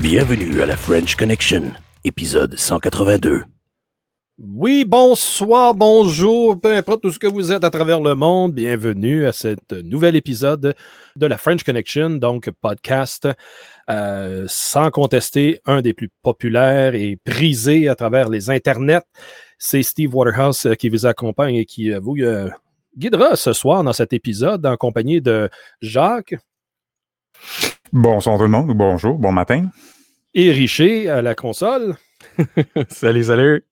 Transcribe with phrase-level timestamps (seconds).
[0.00, 1.72] Bienvenue à la French Connection,
[2.04, 3.44] épisode 182.
[4.38, 9.26] Oui, bonsoir, bonjour, peu importe tout ce que vous êtes à travers le monde, bienvenue
[9.26, 10.74] à cet nouvel épisode
[11.16, 13.28] de la French Connection, donc podcast
[13.90, 19.04] euh, sans contester un des plus populaires et prisés à travers les internets.
[19.58, 22.16] C'est Steve Waterhouse euh, qui vous accompagne et qui euh, vous
[22.96, 25.50] guidera ce soir dans cet épisode en compagnie de
[25.82, 26.36] Jacques.
[27.92, 29.68] Bonsoir tout le monde, ou bonjour, bon matin.
[30.32, 31.96] Et Richer à la console.
[32.88, 33.66] salut, salut.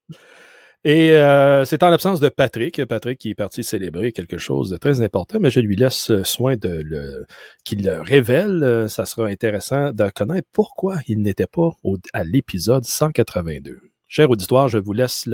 [0.84, 2.84] Et euh, c'est en l'absence de Patrick.
[2.84, 6.56] Patrick qui est parti célébrer quelque chose de très important, mais je lui laisse soin
[6.56, 7.24] de le
[7.64, 8.90] qu'il le révèle.
[8.90, 11.70] Ça sera intéressant de connaître pourquoi il n'était pas
[12.12, 13.80] à l'épisode 182.
[14.06, 15.30] Cher auditoire, je vous laisse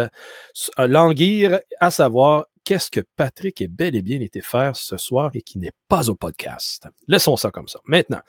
[0.78, 5.40] languir à savoir qu'est-ce que Patrick est bel et bien été faire ce soir et
[5.40, 6.88] qui n'est pas au podcast?
[7.06, 7.78] Laissons ça comme ça.
[7.86, 8.20] Maintenant,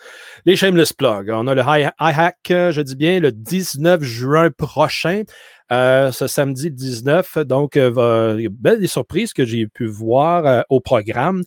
[0.46, 1.30] les shameless plugs.
[1.32, 5.24] On a le iHack, je dis bien, le 19 juin prochain.
[5.72, 7.40] Euh, ce samedi 19.
[7.40, 11.44] Donc, euh, belle surprise que j'ai pu voir euh, au programme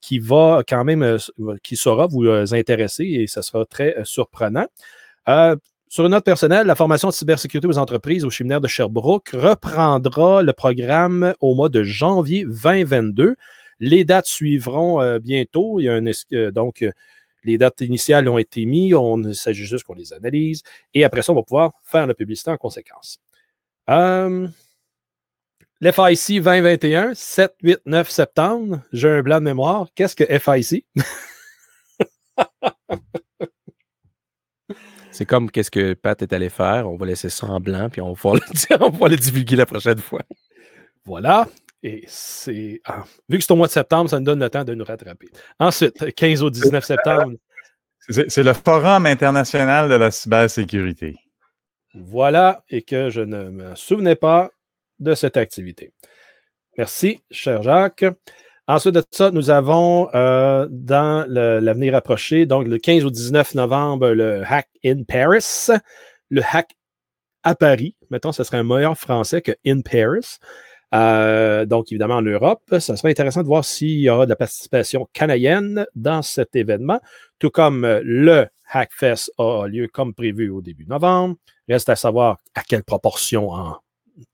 [0.00, 1.18] qui va quand même,
[1.62, 4.66] qui saura vous intéresser et ce sera très surprenant.
[5.94, 10.42] Sur une note personnelle, la formation de cybersécurité aux entreprises au séminaire de Sherbrooke reprendra
[10.42, 13.36] le programme au mois de janvier 2022.
[13.78, 15.78] Les dates suivront bientôt.
[15.78, 16.84] Il y a un, donc,
[17.44, 18.94] les dates initiales ont été mises.
[18.94, 20.64] On s'agit juste qu'on les analyse.
[20.94, 23.20] Et après ça, on va pouvoir faire la publicité en conséquence.
[23.88, 24.48] Euh,
[25.80, 28.80] L'FIC 2021, 7, 8, 9 septembre.
[28.92, 29.86] J'ai un blanc de mémoire.
[29.94, 30.88] Qu'est-ce que FIC?
[35.14, 36.90] C'est comme qu'est-ce que Pat est allé faire.
[36.90, 39.64] On va laisser ça en blanc, puis on va le, on va le divulguer la
[39.64, 40.22] prochaine fois.
[41.04, 41.46] Voilà.
[41.84, 42.80] Et c'est.
[42.84, 44.84] Ah, vu que c'est au mois de septembre, ça nous donne le temps de nous
[44.84, 45.28] rattraper.
[45.60, 47.36] Ensuite, 15 au 19 septembre.
[48.08, 51.14] C'est le Forum international de la cybersécurité.
[51.94, 54.50] Voilà, et que je ne me souvenais pas
[54.98, 55.92] de cette activité.
[56.76, 58.04] Merci, cher Jacques.
[58.66, 64.08] Ensuite de ça, nous avons euh, dans l'avenir approché, donc le 15 au 19 novembre,
[64.10, 65.68] le Hack in Paris,
[66.30, 66.70] le Hack
[67.42, 67.94] à Paris.
[68.08, 70.38] Mettons, ce serait un meilleur français que in Paris.
[70.94, 74.36] Euh, donc, évidemment, en Europe, ça serait intéressant de voir s'il y aura de la
[74.36, 77.00] participation canadienne dans cet événement,
[77.38, 81.36] tout comme le Hackfest a lieu comme prévu au début novembre.
[81.68, 83.76] Reste à savoir à quelle proportion en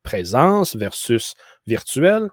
[0.04, 1.34] présence versus
[1.66, 2.28] virtuel.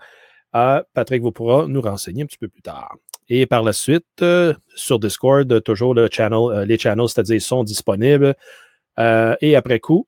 [0.58, 2.96] Euh, Patrick vous pourra nous renseigner un petit peu plus tard.
[3.30, 8.36] Et par la suite, euh, sur Discord, toujours le channel, les channels, c'est-à-dire sont disponibles.
[8.98, 10.08] et après coup,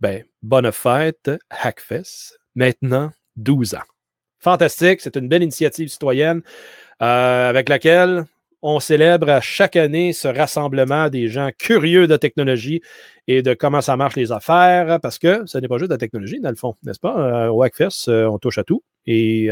[0.00, 3.88] ben, bonne fête, Hackfest maintenant 12 ans.
[4.38, 6.42] Fantastique, c'est une belle initiative citoyenne
[7.02, 8.26] euh, avec laquelle
[8.68, 12.82] on célèbre chaque année ce rassemblement des gens curieux de technologie
[13.28, 16.40] et de comment ça marche les affaires, parce que ce n'est pas juste la technologie,
[16.40, 17.16] dans le fond, n'est-ce pas?
[17.16, 18.82] Euh, au Hackfest, euh, on touche à tout.
[19.06, 19.50] Et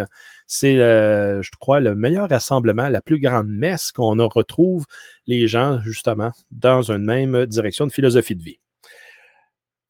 [0.48, 4.84] c'est, je crois, le meilleur rassemblement, la plus grande messe qu'on retrouve
[5.28, 8.58] les gens, justement, dans une même direction de philosophie de vie.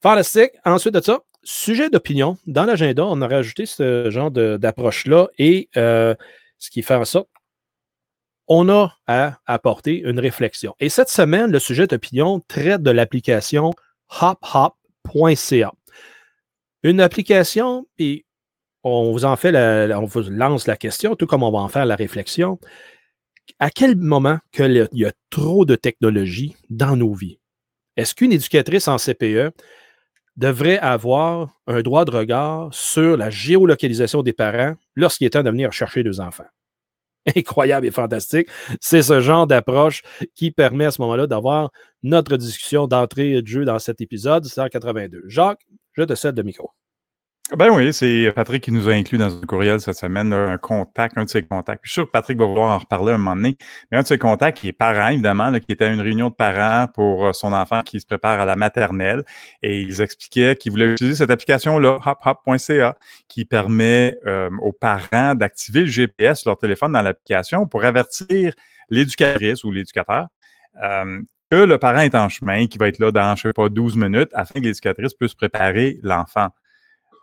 [0.02, 0.50] Fantastique.
[0.66, 2.36] Ensuite de ça, sujet d'opinion.
[2.46, 6.14] Dans l'agenda, on a rajouté ce genre d'approche-là et euh,
[6.58, 7.30] ce qui fait en sorte
[8.49, 10.75] on a à apporter une réflexion.
[10.81, 13.72] Et cette semaine, le sujet d'opinion traite de l'application
[14.21, 15.72] hophop.ca.
[16.82, 18.27] Une application, puis
[18.82, 22.59] on vous en fait lance la question, tout comme on va en faire la réflexion.
[23.59, 27.38] À quel moment il y a trop de technologie dans nos vies?
[27.97, 29.53] Est-ce qu'une éducatrice en CPE
[30.37, 35.50] devrait avoir un droit de regard sur la géolocalisation des parents lorsqu'il est temps de
[35.50, 36.44] venir chercher deux enfants?
[37.36, 38.48] Incroyable et fantastique.
[38.80, 40.02] C'est ce genre d'approche
[40.34, 41.70] qui permet à ce moment-là d'avoir
[42.02, 45.22] notre discussion d'entrée de jeu dans cet épisode 182.
[45.26, 46.70] Jacques, je te cède le micro.
[47.52, 51.19] Ben oui, c'est Patrick qui nous a inclus dans un courriel cette semaine, un contact,
[51.19, 51.81] un de ses contacts.
[51.85, 53.58] je suis sûr que Patrick va vouloir en reparler un moment donné.
[53.93, 56.35] Mais un de ses contacts, qui est parent, évidemment, qui était à une réunion de
[56.35, 59.25] parents pour euh, son enfant qui se prépare à la maternelle.
[59.62, 62.96] Et ils expliquaient qu'ils voulaient utiliser cette application-là, hophop.ca,
[63.29, 68.55] qui permet euh, aux parents d'activer le GPS sur leur téléphone dans l'application pour avertir
[68.88, 70.29] l'éducatrice ou l'éducateur
[70.82, 71.20] euh,
[71.50, 73.97] que le parent est en chemin, qui va être là dans, je sais pas, 12
[73.97, 76.49] minutes, afin que l'éducatrice puisse préparer l'enfant.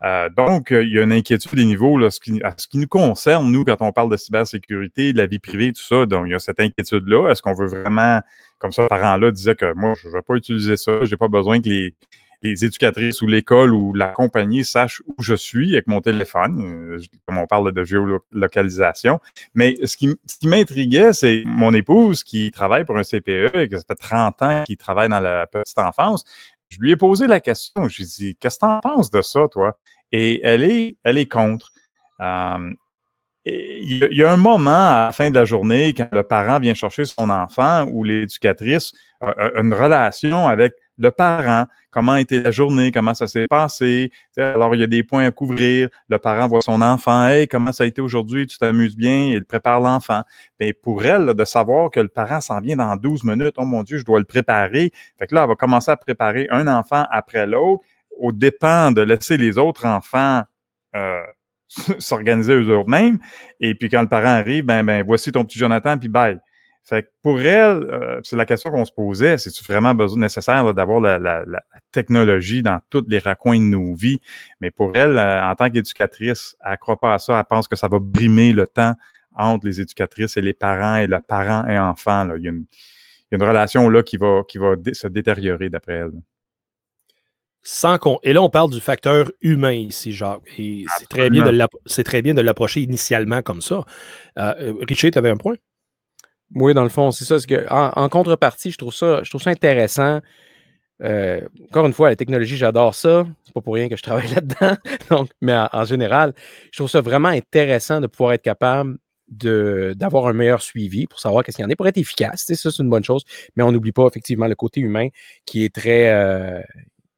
[0.03, 2.79] Euh, donc, euh, il y a une inquiétude des niveaux ce qui, à ce qui
[2.79, 6.05] nous concerne, nous, quand on parle de cybersécurité, de la vie privée, tout ça.
[6.05, 7.29] Donc, il y a cette inquiétude-là.
[7.29, 8.19] Est-ce qu'on veut vraiment,
[8.59, 11.27] comme ça, parents-là disaient que moi, je ne vais pas utiliser ça, je n'ai pas
[11.27, 11.93] besoin que les,
[12.41, 16.99] les éducatrices ou l'école ou la compagnie sachent où je suis avec mon téléphone, euh,
[17.27, 19.19] comme on parle de géolocalisation.
[19.53, 23.69] Mais ce qui, ce qui m'intriguait, c'est mon épouse qui travaille pour un CPE et
[23.69, 26.25] que ça fait 30 ans qu'il travaille dans la petite enfance.
[26.71, 27.87] Je lui ai posé la question.
[27.87, 29.77] Je lui ai dit, qu'est-ce que tu en penses de ça, toi?
[30.11, 31.71] Et elle est, elle est contre.
[32.21, 32.71] Euh,
[33.45, 36.75] il y a un moment à la fin de la journée, quand le parent vient
[36.75, 42.91] chercher son enfant ou l'éducatrice a une relation avec le parent, comment été la journée,
[42.91, 44.11] comment ça s'est passé.
[44.37, 45.89] Alors, il y a des points à couvrir.
[46.09, 49.43] Le parent voit son enfant, hey, comment ça a été aujourd'hui, tu t'amuses bien, il
[49.43, 50.21] prépare l'enfant.
[50.59, 53.83] Mais pour elle, de savoir que le parent s'en vient dans 12 minutes, oh mon
[53.83, 54.91] Dieu, je dois le préparer.
[55.17, 57.83] Fait que là, elle va commencer à préparer un enfant après l'autre,
[58.17, 60.43] au dépend de laisser les autres enfants
[60.95, 61.21] euh,
[61.99, 63.19] s'organiser eux-mêmes.
[63.59, 66.39] Et puis quand le parent arrive, ben, ben voici ton petit Jonathan, puis bye.
[66.83, 70.73] Fait que pour elle, euh, c'est la question qu'on se posait, c'est-tu vraiment besoin nécessaire
[70.73, 71.43] d'avoir la,
[71.91, 74.19] technologie dans tous les raccoins de nos vies?
[74.61, 77.67] Mais pour elle, euh, en tant qu'éducatrice, elle ne croit pas à ça, elle pense
[77.67, 78.95] que ça va brimer le temps
[79.35, 82.27] entre les éducatrices et les parents et le parent et enfant.
[82.35, 86.11] Il, y a une, relation là qui va, qui va se détériorer d'après elle.
[87.63, 90.41] Sans Et là, on parle du facteur humain ici, Jacques.
[90.57, 93.85] Et c'est très, bien de très bien de l'approcher initialement comme ça.
[94.39, 95.55] Euh, Richard, tu avais un point?
[96.55, 97.37] Oui, dans le fond, c'est ça.
[97.69, 100.19] En, contrepartie, je trouve ça, je trouve ça intéressant.
[101.01, 103.25] Euh, encore une fois, la technologie, j'adore ça.
[103.43, 104.75] C'est pas pour rien que je travaille là-dedans.
[105.09, 106.33] Donc, mais en, général,
[106.71, 108.97] je trouve ça vraiment intéressant de pouvoir être capable
[109.29, 112.43] d'avoir un meilleur suivi pour savoir qu'est-ce qu'il y en a pour être efficace.
[112.45, 113.23] Ça, c'est une bonne chose.
[113.55, 115.07] Mais on n'oublie pas effectivement le côté humain
[115.45, 116.61] qui est très, euh,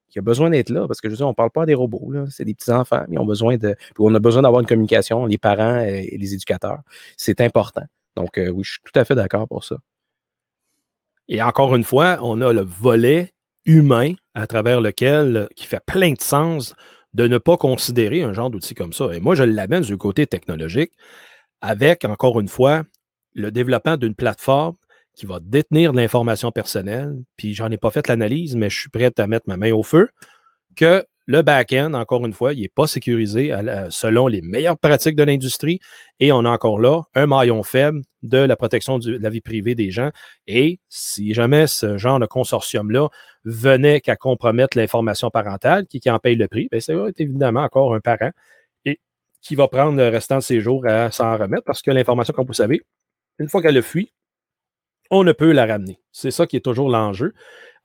[0.09, 1.73] qui a besoin d'être là, parce que je veux dire, on ne parle pas des
[1.73, 3.75] robots, c'est des petits-enfants, mais ont besoin de.
[3.97, 6.81] On a besoin d'avoir une communication, les parents et les éducateurs.
[7.17, 7.85] C'est important.
[8.15, 9.77] Donc, euh, oui, je suis tout à fait d'accord pour ça.
[11.27, 13.33] Et encore une fois, on a le volet
[13.65, 16.75] humain à travers lequel, qui fait plein de sens
[17.13, 19.13] de ne pas considérer un genre d'outil comme ça.
[19.13, 20.91] Et moi, je l'amène du côté technologique
[21.61, 22.83] avec, encore une fois,
[23.33, 24.75] le développement d'une plateforme
[25.15, 28.89] qui va détenir de l'information personnelle, puis j'en ai pas fait l'analyse, mais je suis
[28.89, 30.09] prêt à mettre ma main au feu,
[30.75, 33.55] que le back-end, encore une fois, il n'est pas sécurisé
[33.89, 35.79] selon les meilleures pratiques de l'industrie
[36.19, 39.73] et on a encore là un maillon faible de la protection de la vie privée
[39.73, 40.11] des gens.
[40.47, 43.07] Et si jamais ce genre de consortium-là
[43.45, 47.95] venait qu'à compromettre l'information parentale, qui, en paye le prix, bien, ça va évidemment encore
[47.95, 48.31] un parent
[48.83, 48.99] et
[49.41, 52.47] qui va prendre le restant de ses jours à s'en remettre parce que l'information, comme
[52.47, 52.81] vous savez,
[53.39, 54.11] une fois qu'elle a fui,
[55.09, 55.99] on ne peut la ramener.
[56.11, 57.33] C'est ça qui est toujours l'enjeu.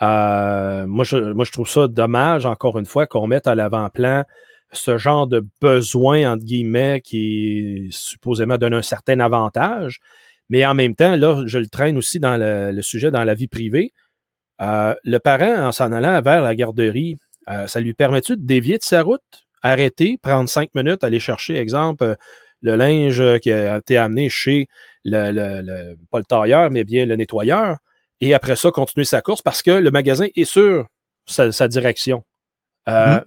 [0.03, 4.25] Euh, moi, je, moi, je trouve ça dommage, encore une fois, qu'on mette à l'avant-plan
[4.73, 10.01] ce genre de besoin, entre guillemets, qui supposément donne un certain avantage.
[10.51, 13.49] Mais en même temps, là, je le traîne aussi dans le, sujet dans la vie
[13.49, 13.93] privée.
[14.61, 17.19] Euh, le parent, en s'en allant vers la garderie,
[17.49, 19.23] euh, ça lui permet-tu de dévier de sa route,
[19.63, 22.17] arrêter, prendre cinq minutes, aller chercher, exemple,
[22.61, 24.69] le linge qui a été amené chez
[25.05, 27.79] le, pas le tailleur, mais bien le nettoyeur,
[28.21, 30.87] et après ça, continuer sa course parce que le magasin est sur
[31.27, 32.25] sa, direction.
[32.89, 33.25] Euh, mm-hmm.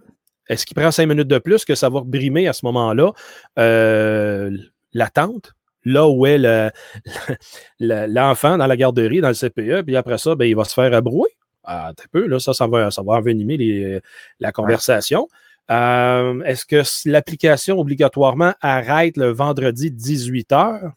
[0.50, 3.12] Est-ce qu'il prend cinq minutes de plus que ça va brimer à ce moment-là?
[3.60, 4.56] Euh,
[4.94, 5.54] l'attente?
[5.84, 6.38] Là où est
[7.80, 10.94] l'enfant dans la garderie, dans le CPE, puis après ça, ben, il va se faire
[10.94, 11.30] abrouer.
[11.64, 14.02] Ah, un peu, là, ça, ça va, ça va envenimer
[14.40, 15.28] la conversation.
[15.70, 20.92] Euh, est-ce que l'application obligatoirement arrête le vendredi 18h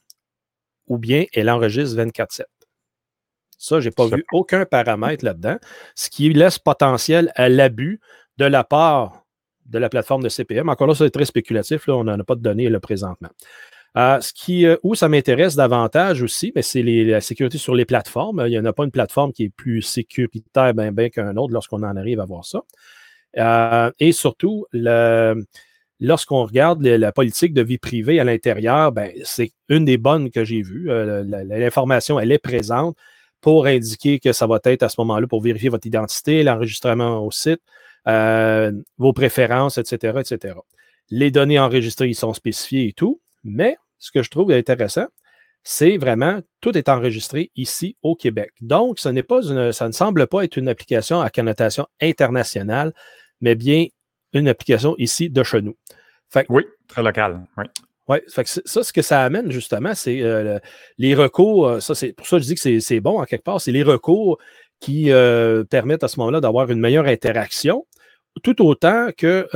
[0.89, 2.43] ou bien elle enregistre 24-7?
[3.65, 5.57] Ça, je n'ai pas vu aucun paramètre là-dedans,
[5.95, 7.99] ce qui laisse potentiel à l'abus
[8.37, 9.25] de la part
[9.65, 10.69] de la plateforme de CPM.
[10.69, 13.31] Encore là, c'est très spéculatif, là, on n'en a pas de données le présentement.
[13.97, 17.87] Euh, ce qui, euh, où ça m'intéresse davantage aussi, mais c'est la sécurité sur les
[17.87, 18.43] plateformes.
[18.47, 21.55] Il n'y en a pas une plateforme qui est plus sécuritaire bien ben, qu'un autre
[21.55, 22.61] lorsqu'on en arrive à voir ça.
[23.39, 24.67] Euh, et surtout,
[26.01, 30.45] lorsqu'on regarde la politique de vie privée à l'intérieur, ben, c'est une des bonnes que
[30.45, 30.91] j'ai vues.
[30.91, 32.95] L'information, elle est présente
[33.45, 37.31] pour indiquer que ça va être à ce moment-là pour vérifier votre identité, l'enregistrement au
[37.31, 37.61] site,
[38.09, 40.57] euh, vos préférences, etc., etc.
[41.11, 45.09] Les données enregistrées, ils sont spécifiées et tout, mais ce que je trouve intéressant,
[45.63, 48.51] c'est vraiment tout est enregistré ici au Québec.
[48.63, 52.95] Donc, ce pas ça ne semble pas être une application à connotation internationale,
[53.43, 53.89] mais bien
[54.33, 55.77] une application ici de chez nous.
[56.49, 57.47] oui, très local.
[57.59, 57.65] Oui.
[58.09, 60.59] Oui, ça, ce que ça amène justement, c'est euh,
[60.99, 61.67] les recours.
[61.67, 63.61] Euh, ça, c'est pour ça que je dis que c'est bon en quelque part.
[63.61, 64.39] C'est les recours
[64.81, 67.87] qui euh, permettent à ce moment-là d'avoir une meilleure interaction,
[68.43, 69.47] tout autant qu'il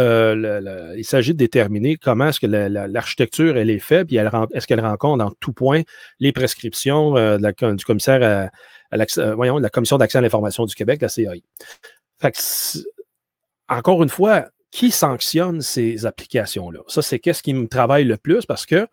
[0.97, 5.25] il s'agit de déterminer comment est-ce que l'architecture elle est faite, puis est-ce qu'elle rencontre
[5.25, 5.83] en tout point
[6.21, 8.51] les prescriptions du commissaire
[8.93, 11.43] à, voyons, la Commission d'accès à l'information du Québec, la CAI.
[12.21, 12.35] Fait
[13.69, 16.81] encore une fois, qui sanctionne ces applications-là?
[16.89, 18.47] Ça, c'est qu'est-ce qui me travaille le plus?
[18.47, 18.87] Parce que,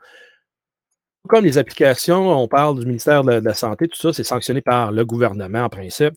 [1.27, 4.91] comme les applications, on parle du ministère de la Santé, tout ça, c'est sanctionné par
[4.91, 6.13] le gouvernement en principe.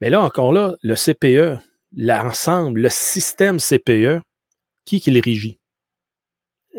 [0.00, 1.58] Mais là, encore là, le CPE,
[1.96, 4.20] l'ensemble, le système CPE,
[4.84, 5.58] qui qui le régit?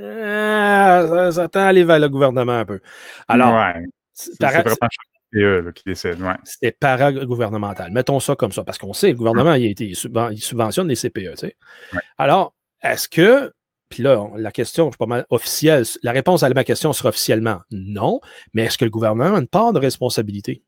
[0.01, 2.79] Ah, ça, tend à aller vers le gouvernement un peu.
[3.27, 3.73] Alors,
[4.13, 4.87] c'est vraiment
[5.31, 6.21] qui décide.
[6.21, 6.35] Ouais.
[6.43, 7.91] C'est paragouvernemental.
[7.91, 11.31] Mettons ça comme ça, parce qu'on sait, le gouvernement, il, il, subventionne les CPE.
[11.31, 11.55] Tu sais.
[12.17, 13.53] Alors, est-ce que
[13.89, 15.83] puis là, la question, je suis pas mal officielle.
[16.03, 18.21] La réponse à ma question sera officiellement non.
[18.53, 20.61] Mais est-ce que le gouvernement a une part de responsabilité?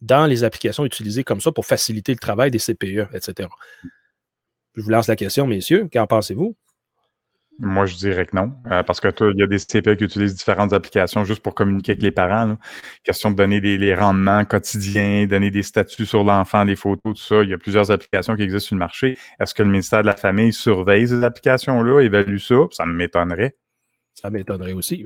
[0.00, 3.48] dans les applications utilisées comme ça pour faciliter le travail des CPE, etc.
[4.74, 5.88] Je vous lance la question, messieurs.
[5.92, 6.54] Qu'en pensez-vous?
[7.58, 10.34] Moi, je dirais que non, euh, parce que il y a des CPE qui utilisent
[10.34, 12.58] différentes applications juste pour communiquer avec les parents.
[13.02, 17.42] Question de donner les, rendements quotidiens, donner des statuts sur l'enfant, des photos, tout ça.
[17.42, 19.18] Il y a plusieurs applications qui existent sur le marché.
[19.40, 22.56] Est-ce que le ministère de la Famille surveille ces applications-là, évalue ça?
[22.72, 23.56] Ça m'étonnerait.
[24.12, 25.04] Ça m'étonnerait aussi.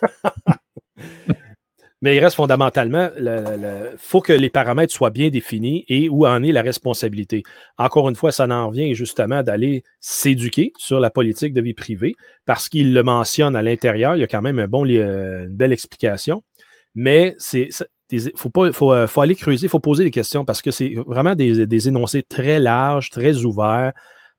[2.02, 6.42] Mais il reste fondamentalement, il faut que les paramètres soient bien définis et où en
[6.42, 7.42] est la responsabilité.
[7.76, 12.14] Encore une fois, ça en vient justement d'aller s'éduquer sur la politique de vie privée
[12.46, 14.16] parce qu'il le mentionne à l'intérieur.
[14.16, 16.42] Il y a quand même euh, une belle explication.
[16.94, 17.36] Mais
[18.10, 21.34] il faut, euh, faut, aller creuser, il faut poser des questions parce que c'est vraiment
[21.34, 23.92] des, des, énoncés très larges, très ouverts.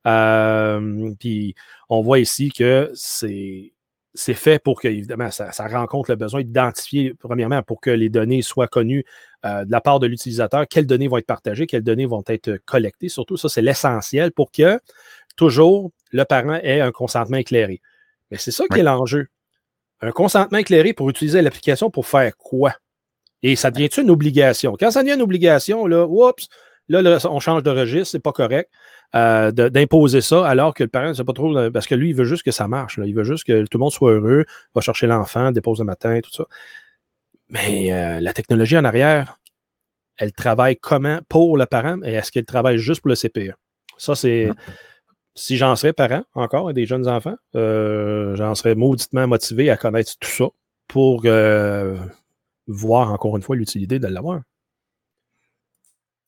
[0.08, 1.53] Euh, puis
[1.89, 3.72] on voit ici que c'est
[4.13, 8.41] c'est fait pour que, évidemment, ça, rencontre le besoin d'identifier, premièrement, pour que les données
[8.41, 9.06] soient connues
[9.46, 12.58] euh, de la part de l'utilisateur, quelles données vont être partagées, quelles données vont être
[12.65, 13.10] collectées.
[13.10, 14.80] Surtout, ça, c'est l'essentiel pour que
[15.38, 17.82] toujours le parent ait un consentement éclairé.
[18.30, 19.27] Mais c'est ça qui est l'enjeu.
[20.01, 22.74] Un consentement éclairé pour utiliser l'application pour faire quoi?
[23.44, 24.75] Et ça devient une obligation?
[24.80, 26.48] Quand ça devient une obligation, là, oups,
[26.91, 28.69] là, là on change de registre, c'est pas correct.
[29.13, 32.12] Euh, d'imposer ça alors que le parent ne sait pas trop, euh, parce que lui,
[32.12, 32.98] il veut juste que ça marche.
[33.03, 36.19] Il veut juste que tout le monde soit heureux, va chercher l'enfant, dépose le matin,
[36.21, 36.45] tout ça.
[37.50, 39.38] Mais euh, la technologie en arrière,
[40.17, 43.53] elle travaille comment pour le parent et est-ce qu'elle travaille juste pour le CPE?
[43.98, 44.50] Ça, c'est.
[45.33, 50.12] Si j'en serais parent encore et des jeunes enfants, j'en serais mauditement motivé à connaître
[50.19, 50.45] tout ça
[50.88, 51.24] pour
[52.67, 54.41] voir encore une fois l'utilité de l'avoir.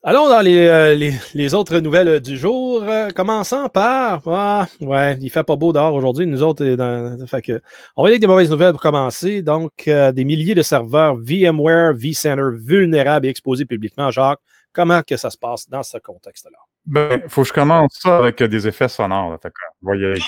[0.06, 2.82] Allons dans les, euh, autres nouvelles euh, du jour.
[2.82, 4.20] Euh, commençant par.
[4.26, 6.26] Ah, ouais, il fait pas beau dehors aujourd'hui.
[6.26, 7.62] Nous autres, dans, fait que,
[7.96, 9.40] on va aller avec des mauvaises nouvelles pour commencer.
[9.40, 14.10] Donc, des milliers de serveurs VMware vCenter vulnérables et exposés publiquement.
[14.10, 14.40] Jacques,
[14.74, 16.58] comment ça se passe dans ce contexte-là?
[16.84, 19.38] Ben, faut que je commence ça avec des effets sonores.
[19.80, 20.20] Voyez.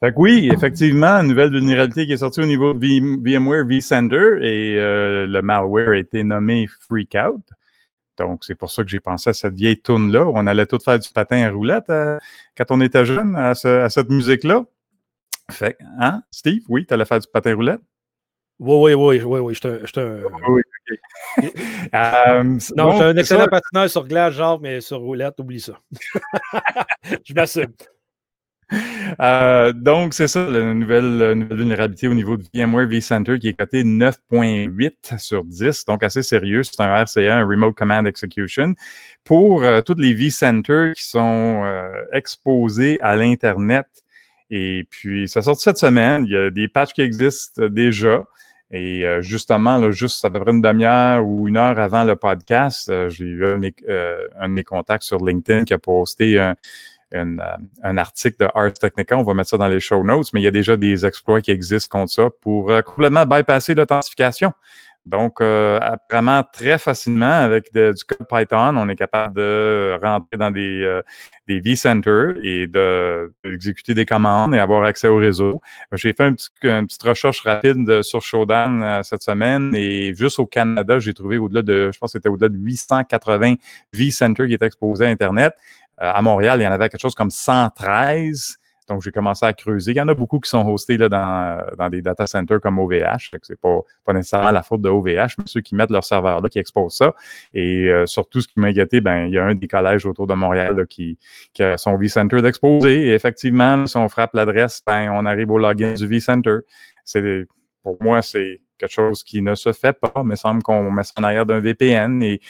[0.00, 4.78] Fait oui, effectivement, une nouvelle vulnérabilité qui est sortie au niveau de VMware vCenter et
[4.78, 7.42] euh, le malware a été nommé Freakout.
[8.16, 10.26] Donc, c'est pour ça que j'ai pensé à cette vieille tourne-là.
[10.26, 12.18] On allait tout faire du patin à roulette euh,
[12.56, 14.64] quand on était jeune à, cette musique-là.
[15.50, 17.80] Fait hein, Steve, oui, tu allais faire du patin à roulette?
[18.60, 19.54] Oui, oui, oui, oui, oui.
[19.54, 20.22] Je un.
[20.48, 20.98] Oui, OK.
[21.94, 22.42] euh,
[22.76, 25.80] non, je suis un excellent patineur sur glace, genre, mais sur roulette, oublie ça.
[27.24, 27.72] je m'assume.
[29.20, 33.82] Euh, donc, c'est ça, la nouvelle, vulnérabilité au niveau du VMware vCenter qui est coté
[33.82, 36.62] 9.8 sur 10, donc assez sérieux.
[36.62, 38.74] C'est un RCA, un Remote Command Execution,
[39.24, 43.86] pour euh, toutes les vCenter qui sont euh, exposés à l'Internet.
[44.50, 46.24] Et puis, ça sort cette semaine.
[46.26, 48.24] Il y a des patchs qui existent déjà.
[48.72, 52.92] Et justement, là, juste à peu près une demi-heure ou une heure avant le podcast,
[53.08, 53.60] j'ai eu un,
[54.38, 56.54] un, de mes contacts sur LinkedIn qui a posté un,
[57.14, 57.36] euh,
[57.82, 59.18] un article de Ars Technica.
[59.18, 61.40] On va mettre ça dans les show notes, mais il y a déjà des exploits
[61.40, 64.52] qui existent contre ça pour euh, complètement bypasser l'authentification.
[65.06, 70.50] Donc, euh, vraiment très facilement avec du code Python, on est capable de rentrer dans
[70.50, 71.02] des, euh,
[71.50, 75.60] des vCenter et d'exécuter des commandes et avoir accès au réseau.
[75.92, 80.46] J'ai fait un petit, une petite recherche rapide sur Shodan cette semaine et juste au
[80.46, 83.54] Canada, j'ai trouvé au-delà de, je pense que c'était au-delà de 880
[83.92, 85.54] vCenter qui étaient exposés à Internet.
[86.00, 88.56] Euh, à Montréal, il y en avait quelque chose comme 113.
[88.90, 89.92] Donc, j'ai commencé à creuser.
[89.92, 93.30] Il y en a beaucoup qui sont hostés là, dans, des data centers comme OVH.
[93.40, 96.48] Ce n'est pas, nécessairement la faute de OVH, mais ceux qui mettent leur serveur là,
[96.48, 97.14] qui exposent ça.
[97.54, 100.26] Et euh, surtout, ce qui m'a inquiété, ben, il y a un des collèges autour
[100.26, 101.16] de Montréal qui,
[101.60, 103.06] a son vCenter d'exposer.
[103.06, 106.58] Et effectivement, si on frappe l'adresse, ben, on arrive au login du vCenter.
[107.04, 107.46] C'est,
[107.84, 111.12] pour moi, c'est quelque chose qui ne se fait pas, mais semble qu'on met ça
[111.18, 112.40] en arrière d'un VPN et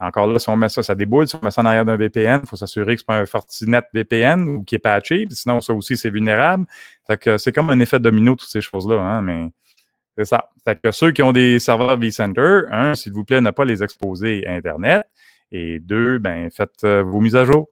[0.00, 1.26] encore là, si on met ça, ça déboule.
[1.26, 3.20] Si on met ça en arrière d'un VPN, il faut s'assurer que ce n'est pas
[3.20, 5.26] un Fortinet VPN ou qui est patché.
[5.30, 6.66] Sinon, ça aussi, c'est vulnérable.
[7.38, 9.00] C'est comme un effet domino, toutes ces choses-là.
[9.00, 9.48] Hein, mais
[10.16, 10.50] C'est ça.
[10.64, 13.82] Fait que ceux qui ont des serveurs vCenter, un, s'il vous plaît, ne pas les
[13.82, 15.04] exposer à Internet.
[15.50, 17.68] Et deux, ben, faites euh, vos mises à jour.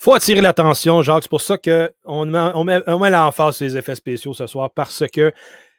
[0.00, 1.24] Faut attirer l'attention, Jacques.
[1.24, 4.70] C'est pour ça qu'on met, on met, on l'emphase sur les effets spéciaux ce soir
[4.70, 5.30] parce que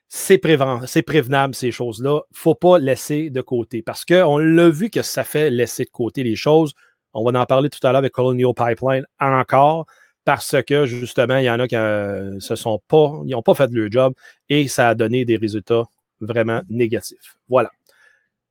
[0.08, 2.22] c'est prévenable, ces choses-là.
[2.32, 6.24] Faut pas laisser de côté parce qu'on l'a vu que ça fait laisser de côté
[6.24, 6.74] les choses.
[7.14, 9.88] On va en parler tout à l'heure avec Colonial Pipeline encore
[10.24, 13.56] parce que justement, il y en a qui euh, se sont pas, ils n'ont pas
[13.56, 14.14] fait leur job
[14.50, 15.86] et ça a donné des résultats
[16.20, 17.38] vraiment négatifs.
[17.50, 17.72] Voilà.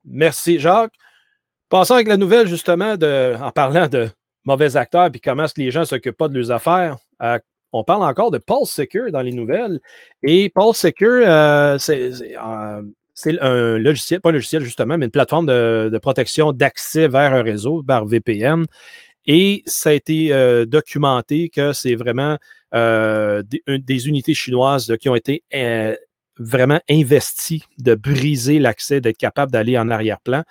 [0.05, 0.95] Merci, Jacques.
[1.69, 4.09] Passons avec la nouvelle, justement, de, en parlant de
[4.45, 6.97] mauvais acteurs puis comment est-ce que les gens ne s'occupent pas de leurs affaires.
[7.23, 7.39] Euh,
[7.73, 9.81] on parle encore de Pulse Secure dans les nouvelles.
[10.23, 15.99] Et Pulse Secure, euh, c'est un logiciel, pas un logiciel justement, mais une plateforme de,
[16.03, 18.65] protection d'accès vers un réseau, par VPN.
[19.27, 22.39] Et ça a été euh, documenté que c'est vraiment
[22.75, 25.95] euh, des, unités chinoises qui ont été euh,
[26.39, 30.43] vraiment investies de briser l'accès, d'être capable d'aller en arrière-plan.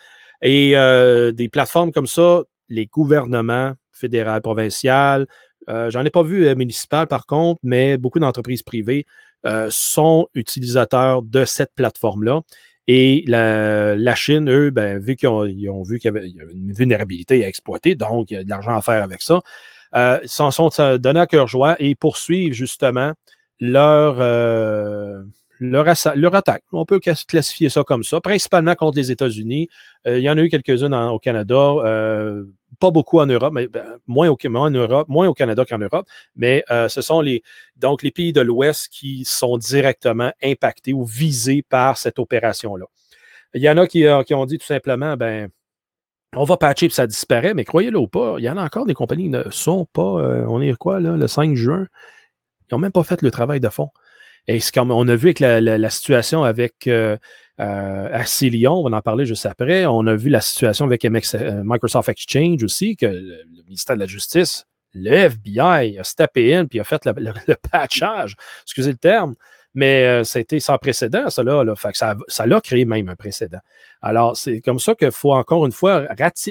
[0.41, 0.71] Et
[1.33, 5.25] des plateformes comme ça, les gouvernements fédéraux, provinciaux,
[5.67, 9.05] j'en ai pas vu municipal par contre, mais beaucoup d'entreprises privées
[9.69, 12.41] sont utilisateurs de cette plateforme-là.
[12.91, 17.47] Et la, Chine, eux, ben, vu qu'ils ont, vu qu'il y avait une vulnérabilité à
[17.47, 19.41] exploiter, donc il y a de l'argent à faire avec ça,
[19.95, 23.13] euh, s'en sont euh, donnés à cœur joie et poursuivent justement
[23.59, 25.21] leur, euh,
[25.59, 26.63] leur, attaque.
[26.71, 29.69] On peut classifier ça comme ça, principalement contre les États-Unis.
[30.07, 31.55] Euh, il y en a eu quelques-unes au Canada
[32.79, 36.07] pas beaucoup en Europe, mais ben, moins, au, en Europe, moins au Canada qu'en Europe,
[36.35, 37.43] mais euh, ce sont les,
[37.77, 42.85] donc les pays de l'Ouest qui sont directement impactés ou visés par cette opération-là.
[43.53, 45.49] Il y en a qui, euh, ont dit tout simplement, ben,
[46.35, 48.85] on va patcher et ça disparaît, mais croyez-le ou pas, il y en a encore
[48.85, 51.87] des compagnies qui ne sont pas, euh, on est quoi là, le 5 juin,
[52.69, 53.89] ils n'ont même pas fait le travail de fond.
[54.49, 57.17] Et comme on a vu avec la, situation avec euh,
[57.59, 59.85] à Cilion, on va en parler juste après.
[59.85, 64.07] On a vu la situation avec euh, Microsoft Exchange aussi, que le, ministère de la
[64.07, 69.35] Justice, le FBI a steppé in puis a fait le, patchage, excusez le terme,
[69.75, 71.63] mais euh, ça a été sans précédent, ça là.
[71.93, 73.59] ça, ça a créé même un précédent.
[74.01, 76.07] Alors, c'est comme ça qu'il faut encore une fois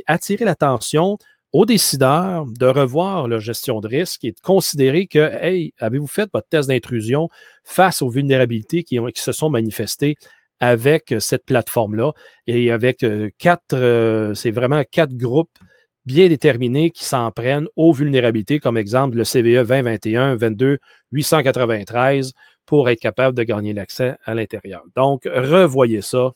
[0.07, 1.19] attirer l'attention
[1.53, 6.29] aux décideurs de revoir leur gestion de risque et de considérer que, hey, avez-vous fait
[6.33, 7.29] votre test d'intrusion
[7.65, 10.17] face aux vulnérabilités qui, ont, se sont manifestées
[10.61, 12.13] avec euh, cette plateforme-là?
[12.47, 15.59] Et avec euh, quatre, euh, c'est vraiment quatre groupes
[16.05, 20.79] bien déterminés qui s'en prennent aux vulnérabilités, comme exemple le CVE 2021 22
[21.13, 22.33] 893
[22.67, 24.83] pour être capable de gagner l'accès à l'intérieur.
[24.97, 26.33] Donc, revoyez ça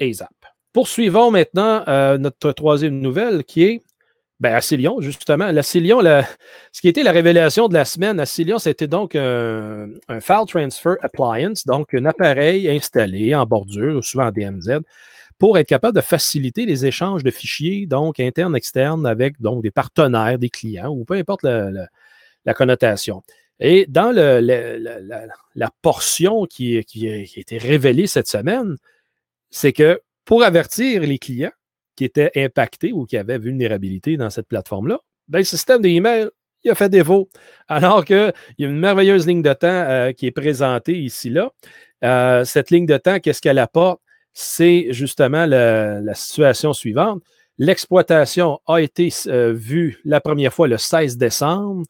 [0.00, 0.28] ASAP.
[0.72, 1.84] Poursuivons maintenant
[2.18, 3.82] notre troisième nouvelle qui est
[4.40, 5.50] ben, à Cilion, justement.
[5.50, 9.88] La ce qui était la révélation de la semaine à c'était donc un,
[10.20, 14.80] File Transfer Appliance, donc un appareil installé en bordure, souvent en DMZ,
[15.38, 19.72] pour être capable de faciliter les échanges de fichiers, donc internes, externes, avec donc des
[19.72, 23.22] partenaires, des clients, ou peu importe la, connotation.
[23.58, 26.80] Et dans la, portion qui a
[27.36, 28.76] été révélée cette semaine,
[29.50, 31.50] c'est que pour avertir les clients,
[31.98, 36.28] qui étaient impactés ou qui avaient vulnérabilité dans cette plateforme-là, ben, le système d'email,
[36.62, 37.28] il a fait défaut.
[37.66, 41.50] Alors qu'il y a une merveilleuse ligne de temps euh, qui est présentée ici, là.
[42.04, 44.00] Euh, cette ligne de temps, qu'est-ce qu'elle apporte?
[44.32, 47.20] C'est justement la situation suivante.
[47.58, 51.82] L'exploitation a été euh, vue la première fois le 16 décembre.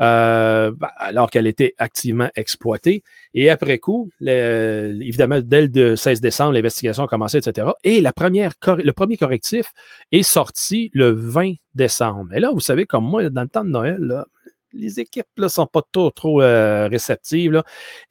[0.00, 3.02] Euh, ben, alors qu'elle était activement exploitée.
[3.34, 7.68] Et après coup, évidemment, dès le 16 décembre, l'investigation a commencé, etc.
[7.82, 9.72] Et le premier correctif
[10.12, 12.32] est sorti le 20 décembre.
[12.32, 14.24] Et là, vous savez, comme moi, dans le temps de Noël,
[14.72, 17.62] les équipes ne sont pas trop, euh, réceptives.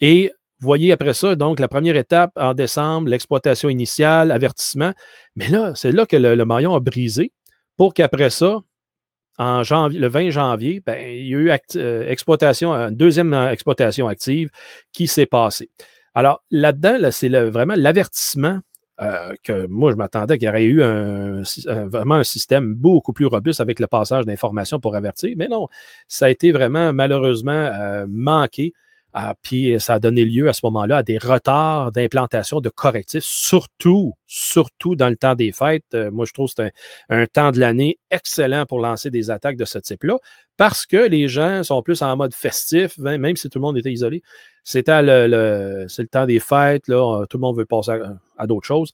[0.02, 4.92] Et voyez après ça, donc, la première étape en décembre, l'exploitation initiale, avertissement.
[5.38, 7.32] Mais là, c'est là que le, le maillon a brisé
[7.78, 8.60] pour qu'après ça,
[9.40, 14.50] le 20 janvier, ben, il y a eu euh, exploitation, une deuxième euh, exploitation active
[14.94, 15.70] qui s'est passée.
[16.14, 18.60] Alors là-dedans, c'est vraiment l'avertissement
[19.00, 21.44] euh, que moi, je m'attendais qu'il y aurait eu un,
[21.86, 25.68] vraiment un système beaucoup plus robuste avec le passage d'informations pour avertir, mais non,
[26.08, 27.72] ça a été vraiment malheureusement
[28.08, 28.74] manqué.
[29.14, 33.24] Ah, puis ça a donné lieu à ce moment-là à des retards d'implantation de correctifs,
[33.24, 35.86] surtout, surtout dans le temps des fêtes.
[35.94, 36.74] Euh, moi, je trouve que c'est
[37.10, 40.18] un, temps de l'année excellent pour lancer des attaques de ce type-là,
[40.58, 43.92] parce que les gens sont plus en mode festif, même si tout le monde était
[43.92, 44.22] isolé.
[44.64, 48.00] C'est le temps des fêtes, là, tout le monde veut passer
[48.38, 48.94] à, d'autres choses.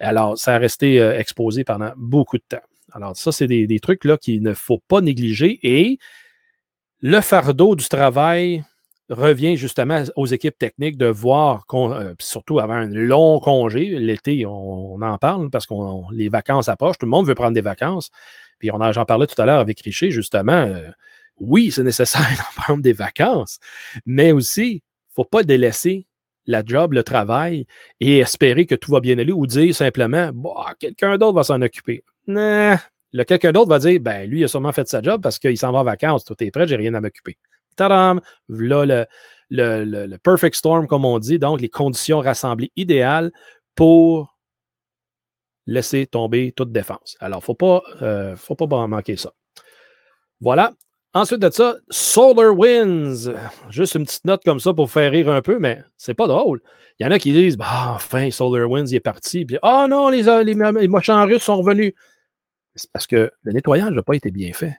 [0.00, 2.64] Alors, ça a resté euh, exposé pendant beaucoup de temps.
[2.92, 5.60] Alors, ça, c'est des, des trucs là qu'il ne faut pas négliger.
[5.62, 5.98] Et
[7.00, 8.64] le fardeau du travail
[9.10, 15.00] revient justement aux équipes techniques de voir, euh, surtout avant un long congé, l'été, on,
[15.00, 15.74] en parle parce que
[16.12, 18.10] les vacances approchent, tout le monde veut prendre des vacances.
[18.58, 20.52] Puis j'en parlais tout à l'heure avec Richer, justement.
[20.52, 20.90] Euh,
[21.40, 23.58] oui, c'est nécessaire d'en prendre des vacances,
[24.06, 26.06] mais aussi, il ne faut pas délaisser
[26.46, 27.66] la job, le travail
[28.00, 31.60] et espérer que tout va bien aller ou dire simplement, bah, quelqu'un d'autre va s'en
[31.62, 32.04] occuper.
[32.26, 35.56] Le quelqu'un d'autre va dire, ben lui, il a sûrement fait sa job parce qu'il
[35.56, 37.38] s'en va en vacances, tout est prêt, j'ai rien à m'occuper.
[37.74, 38.20] Tadam!
[38.48, 39.06] Là,
[39.50, 43.32] le, perfect storm, comme on dit, donc les conditions rassemblées idéales
[43.74, 44.36] pour
[45.66, 47.16] laisser tomber toute défense.
[47.20, 49.32] Alors, il ne faut pas, euh, manquer ça.
[50.40, 50.72] Voilà.
[51.14, 53.32] Ensuite de ça, Solar Winds.
[53.70, 56.60] Juste une petite note comme ça pour faire rire un peu, mais c'est pas drôle.
[56.98, 59.44] Il y en a qui disent bah, enfin, Solar Winds il est parti.
[59.44, 61.92] Puis, oh non, les, les, les méchants russes sont revenus.
[62.74, 64.76] C'est parce que le nettoyage n'a pas été bien fait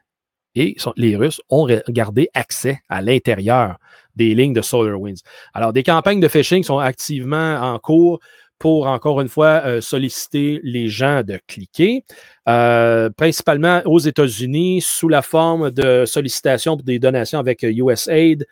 [0.56, 3.78] et les Russes ont gardé accès à l'intérieur
[4.16, 5.22] des lignes de SolarWinds.
[5.54, 8.20] Alors, des campagnes de phishing sont activement en cours
[8.58, 12.06] pour, encore une fois, euh, solliciter les gens de cliquer,
[12.48, 18.46] euh, principalement aux États-Unis, sous la forme de sollicitation pour des donations avec USAID.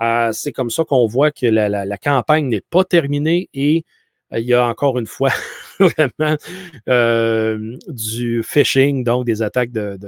[0.00, 3.84] Euh, c'est comme ça qu'on voit que la, campagne n'est pas terminée et
[4.32, 5.30] il y a encore une fois
[5.78, 6.36] vraiment
[7.88, 9.98] du phishing, donc des attaques de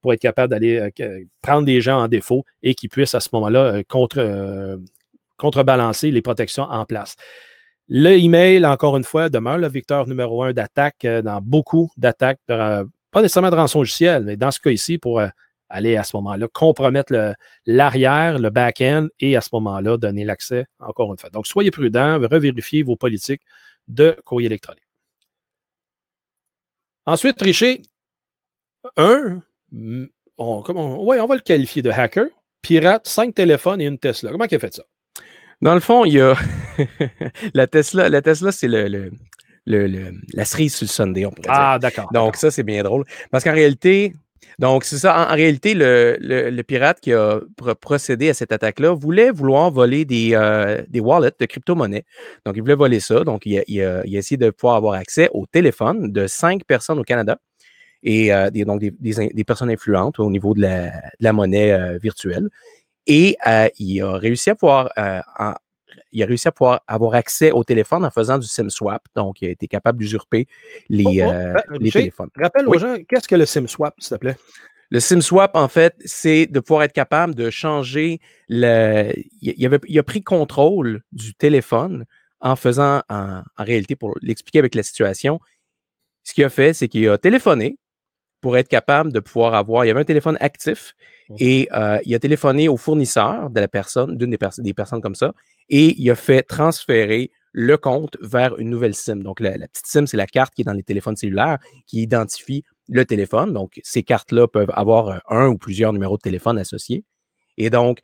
[0.00, 3.28] pour être capable d'aller euh, prendre des gens en défaut et qui puissent à ce
[3.32, 4.76] moment-là euh, contre, euh,
[5.36, 7.16] contrebalancer les protections en place.
[7.88, 12.84] Le email, encore une fois, demeure le vecteur numéro un d'attaque dans beaucoup d'attaques, pas
[13.16, 15.22] nécessairement de rançon logiciel, mais dans ce cas ici, pour
[15.70, 17.34] aller à ce moment-là compromettre
[17.64, 21.30] l'arrière, le, back-end et à ce moment-là donner l'accès, encore une fois.
[21.30, 23.40] Donc, soyez prudents, revérifiez vos politiques
[23.88, 24.84] de courrier électronique.
[27.06, 27.80] Ensuite, tricher.
[28.98, 29.40] Un,
[29.72, 32.26] on, ouais, on va le qualifier de hacker,
[32.62, 34.30] pirate, cinq téléphones et une Tesla.
[34.30, 34.84] Comment il a fait ça?
[35.60, 36.36] Dans le fond, il y a
[37.54, 38.08] la Tesla.
[38.08, 39.10] La Tesla, c'est le,
[39.66, 42.10] la cerise sur le Sunday, on pourrait ah, d'accord.
[42.12, 43.04] Donc, ça, c'est bien drôle.
[43.30, 44.14] Parce qu'en réalité,
[44.58, 45.28] donc, c'est ça.
[45.30, 47.40] En, réalité, le, pirate qui a
[47.80, 52.04] procédé à cette attaque-là voulait vouloir voler des, euh, des wallets de crypto-monnaie.
[52.44, 53.24] Donc, il voulait voler ça.
[53.24, 56.98] Donc, il a, il, a, essayé de pouvoir avoir accès au téléphone de cinq personnes
[56.98, 57.38] au Canada
[58.02, 60.66] et euh, des, donc des, personnes influentes au niveau de
[61.18, 62.48] la, monnaie euh, virtuelle.
[63.06, 64.90] Et euh, il a réussi à pouvoir
[66.12, 69.02] il a réussi à pouvoir avoir accès au téléphone en faisant du SIM swap.
[69.16, 70.46] Donc, il a été capable d'usurper
[70.88, 72.28] les, oh, oh, les téléphones.
[72.36, 74.36] Rappelle aux gens, qu'est-ce que le SIM swap, s'il te plaît?
[74.90, 79.12] Le SIM swap, en fait, c'est de pouvoir être capable de changer le.
[79.40, 82.04] Il, avait, il a pris contrôle du téléphone
[82.40, 85.40] en faisant, en réalité, pour l'expliquer avec la situation,
[86.22, 87.78] ce qu'il a fait, c'est qu'il a téléphoné
[88.40, 89.84] pour être capable de pouvoir avoir.
[89.84, 90.94] Il y avait un téléphone actif
[91.38, 95.14] et euh, il a téléphoné au fournisseur de la personne, d'une des, des, personnes comme
[95.14, 95.32] ça,
[95.68, 99.16] et il a fait transférer le compte vers une nouvelle SIM.
[99.16, 102.64] Donc, la, petite SIM, c'est la carte qui est dans les téléphones cellulaires qui identifie
[102.88, 103.52] le téléphone.
[103.52, 107.04] Donc, ces cartes-là peuvent avoir euh, un ou plusieurs numéros de téléphone associés.
[107.56, 108.00] Et donc,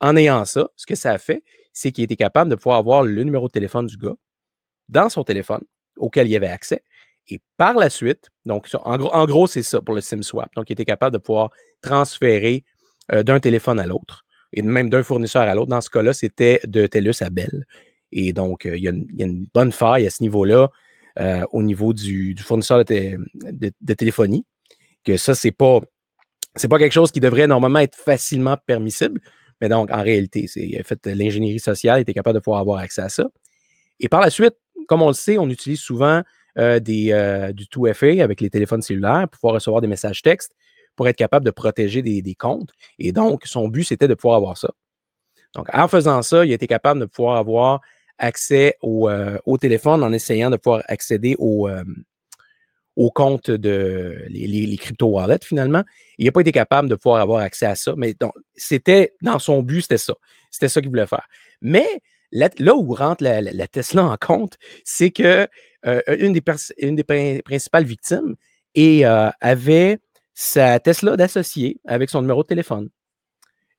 [0.00, 3.02] en ayant ça, ce que ça a fait, c'est qu'il était capable de pouvoir avoir
[3.02, 4.14] le numéro de téléphone du gars
[4.88, 5.62] dans son téléphone
[5.96, 6.82] auquel il avait accès
[7.28, 10.54] et par la suite, donc en gros, c'est ça pour le SIM swap.
[10.54, 11.50] Donc, il était capable de pouvoir
[11.82, 12.64] transférer
[13.12, 15.70] euh, d'un téléphone à l'autre et même d'un fournisseur à l'autre.
[15.70, 17.66] Dans ce cas-là, c'était de TELUS à Bell.
[18.12, 18.92] Et donc, euh, il, y a
[19.26, 20.70] une, bonne faille à ce niveau-là
[21.18, 24.46] euh, au niveau du, fournisseur de, téléphonie.
[25.04, 25.80] Que ça, c'est pas,
[26.68, 29.20] pas quelque chose qui devrait normalement être facilement permissible.
[29.60, 30.46] Mais donc, en réalité,
[30.84, 33.26] fait l'ingénierie sociale était capable de pouvoir avoir accès à ça.
[33.98, 34.54] Et par la suite,
[34.86, 36.22] comme on le sait, on utilise souvent
[36.58, 40.52] euh, des, euh, du 2FA avec les téléphones cellulaires pouvoir recevoir des messages textes
[40.94, 42.70] pour être capable de protéger des, comptes.
[42.98, 44.70] Et donc, son but, c'était de pouvoir avoir ça.
[45.54, 47.80] Donc, en faisant ça, il était capable de pouvoir avoir
[48.18, 51.68] accès au, euh, téléphone en essayant de pouvoir accéder au,
[52.96, 55.84] au compte de les, crypto-wallets finalement.
[56.16, 58.14] Il n'a pas été capable de pouvoir avoir accès à ça, mais
[58.54, 60.14] c'était dans son but, c'était ça.
[60.50, 61.26] C'était ça qu'il voulait faire.
[61.60, 61.86] Mais
[62.36, 65.48] là, où rentre la, Tesla en compte, c'est que
[65.86, 66.42] euh, une, des
[66.78, 68.36] une, des principales victimes
[68.78, 69.98] euh, avait
[70.34, 72.90] sa Tesla d'associé avec son numéro de téléphone.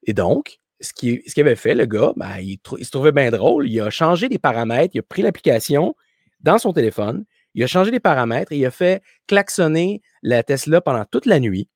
[0.03, 3.67] Et donc, ce qu'il avait fait, le gars, ben, il, se trouvait bien drôle.
[3.69, 5.95] Il a changé les paramètres, il a pris l'application
[6.39, 10.81] dans son téléphone, il a changé les paramètres et il a fait klaxonner la Tesla
[10.81, 11.67] pendant toute la nuit.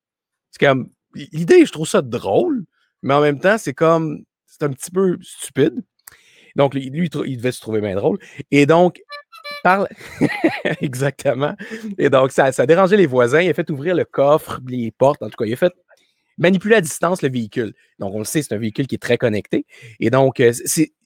[0.50, 2.64] C'est comme l'idée, je trouve ça drôle,
[3.02, 5.82] mais en même temps, c'est comme c'est un petit peu stupide.
[6.56, 8.18] Donc, lui, il devait se trouver bien drôle.
[8.50, 9.00] Et donc,
[9.62, 9.88] parle.
[10.80, 11.54] Exactement.
[11.98, 13.40] Et donc, ça, ça a dérangé les voisins.
[13.40, 15.22] Il a fait ouvrir le coffre, les portes.
[15.22, 15.72] En tout cas, il a fait
[16.38, 17.74] manipuler à distance le véhicule.
[17.98, 19.66] Donc, on le sait, c'est un véhicule qui est très connecté.
[20.00, 20.52] Et donc, euh,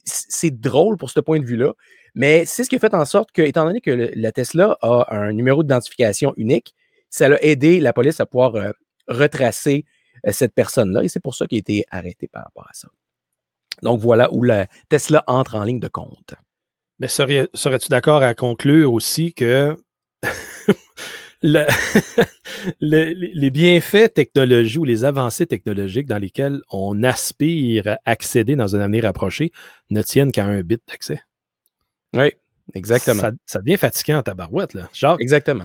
[0.05, 1.75] c'est drôle pour ce point de vue-là.
[2.15, 5.15] Mais c'est ce qui a fait en sorte que, étant donné que la Tesla a
[5.15, 6.75] un numéro d'identification unique,
[7.11, 8.71] ça a aidé la police à pouvoir euh,
[9.09, 9.85] retracer
[10.27, 11.05] euh, cette personne-là.
[11.05, 12.89] Et c'est pour ça qu'il a été arrêté par rapport à ça.
[13.83, 16.35] Donc, voilà où la Tesla entre en ligne de compte.
[16.99, 19.77] Mais serais-tu d'accord à conclure aussi que
[22.81, 28.81] les bienfaits technologiques ou les avancées technologiques dans lesquelles on aspire à accéder dans un
[28.81, 29.53] avenir approché
[29.91, 31.21] ne tiennent qu'à un bit d'accès?
[32.15, 32.33] Oui,
[32.75, 33.21] exactement.
[33.21, 34.89] Ça, ça, devient fatigant ta barouette, là.
[34.93, 35.65] Genre, exactement.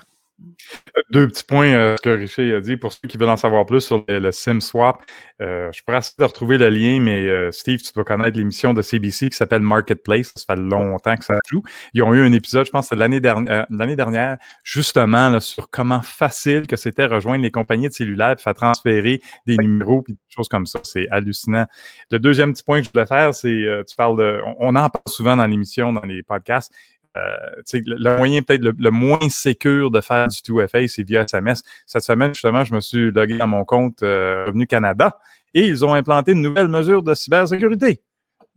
[1.11, 2.77] Deux petits points, euh, ce que Richer a dit.
[2.77, 5.03] Pour ceux qui veulent en savoir plus sur le, SIM swap,
[5.41, 8.73] euh, je pourrais essayer de retrouver le lien, mais euh, Steve, tu dois connaître l'émission
[8.73, 10.31] de CBC qui s'appelle Marketplace.
[10.35, 11.63] Ça fait longtemps que ça joue.
[11.93, 16.67] Ils ont eu un épisode, je pense, l'année dernière, l'année dernière, justement, sur comment facile
[16.67, 20.47] que c'était rejoindre les compagnies de cellulaires et faire transférer des numéros et des choses
[20.47, 20.79] comme ça.
[20.83, 21.65] C'est hallucinant.
[22.09, 25.03] Le deuxième petit point que je voulais faire, c'est, tu parles de, on en parle
[25.07, 26.71] souvent dans l'émission, dans les podcasts,
[27.17, 31.61] euh, le, moyen peut-être le, moins sécur de faire du 2FA, c'est via SMS.
[31.85, 35.19] Cette semaine, justement, je me suis logué à mon compte euh, Revenu Canada
[35.53, 38.01] et ils ont implanté une nouvelle mesure de cybersécurité.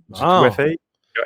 [0.09, 0.77] Du 2FA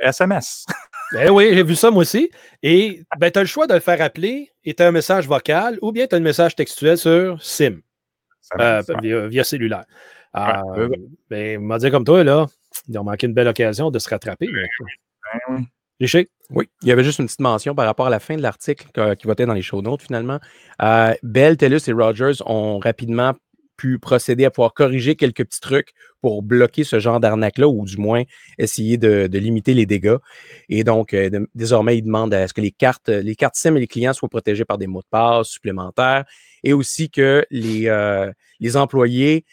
[0.02, 0.66] SMS.
[1.10, 2.30] Ben oui, j'ai vu ça moi aussi.
[2.62, 5.26] Et ben, tu as le choix de le faire appeler et tu as un message
[5.26, 7.80] vocal ou bien tu as un message textuel sur SIM
[8.60, 8.82] euh,
[9.30, 9.86] via, cellulaire.
[10.34, 10.86] Ouais,
[11.30, 12.46] ben, m'a dit comme toi, là,
[12.90, 14.48] ils ont manqué une belle occasion de se rattraper.
[14.52, 14.68] Ben
[15.48, 15.66] oui.
[16.50, 18.86] Oui, il y avait juste une petite mention par rapport à la fin de l'article
[19.16, 20.38] qui va être dans les show notes finalement.
[20.80, 23.34] Euh, Bell, TELUS et Rogers ont rapidement
[23.76, 27.96] pu procéder à pouvoir corriger quelques petits trucs pour bloquer ce genre d'arnaque-là ou du
[27.96, 28.24] moins
[28.58, 30.16] essayer de, limiter les dégâts.
[30.68, 33.80] Et donc, euh, désormais, ils demandent à ce que les cartes, les cartes SIM et
[33.80, 36.24] les clients soient protégés par des mots de passe supplémentaires
[36.64, 39.44] et aussi que les, euh, les employés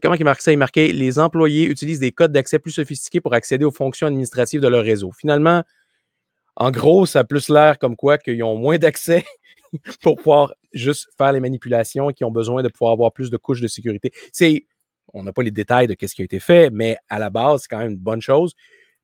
[0.00, 0.52] comment il marque ça?
[0.76, 4.84] Les employés utilisent des codes d'accès plus sophistiqués pour accéder aux fonctions administratives de leur
[4.84, 5.10] réseau.
[5.12, 5.62] Finalement,
[6.56, 9.24] en gros, ça a plus l'air comme quoi qu'ils ont moins d'accès
[10.02, 13.36] pour pouvoir juste faire les manipulations et qui ont besoin de pouvoir avoir plus de
[13.36, 14.12] couches de sécurité.
[14.32, 14.66] C'est,
[15.14, 17.62] on n'a pas les détails de ce qui a été fait, mais à la base,
[17.62, 18.54] c'est quand même une bonne chose.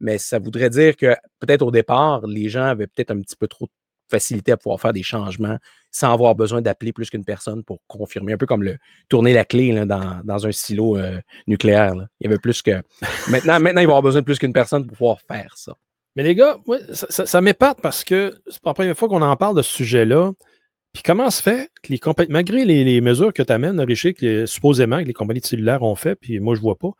[0.00, 3.48] Mais ça voudrait dire que peut-être au départ, les gens avaient peut-être un petit peu
[3.48, 3.70] trop de
[4.10, 5.58] facilité à pouvoir faire des changements
[5.90, 8.34] sans avoir besoin d'appeler plus qu'une personne pour confirmer.
[8.34, 11.94] Un peu comme le tourner la clé dans, un silo euh, nucléaire.
[12.20, 12.82] Il y avait plus que.
[13.28, 15.74] Maintenant, maintenant, il va avoir besoin de plus qu'une personne pour pouvoir faire ça.
[16.18, 16.58] Mais les gars,
[16.90, 19.72] ça, ça, m'épate parce que c'est pas la première fois qu'on en parle de ce
[19.72, 20.32] sujet-là.
[20.92, 24.44] Puis comment se fait que les compagnies, malgré les, mesures que tu amènes, Richie, que
[24.44, 26.90] supposément que les compagnies de cellulaires ont fait, puis moi je vois pas,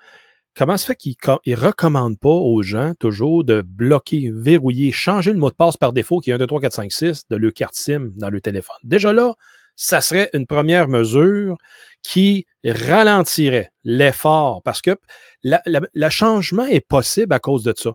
[0.57, 1.16] comment se fait qu'ils
[1.48, 5.92] ne recommandent pas aux gens toujours de bloquer, verrouiller, changer le mot de passe par
[5.92, 8.40] défaut qui est 1, 2, 3, 4, 5, 6 de leur carte SIM dans le
[8.40, 8.76] téléphone?
[8.85, 9.35] Déjà là,
[9.74, 11.57] ça serait une première mesure
[12.04, 14.96] qui ralentirait l'effort parce que
[15.42, 17.94] le changement est possible à cause de ça.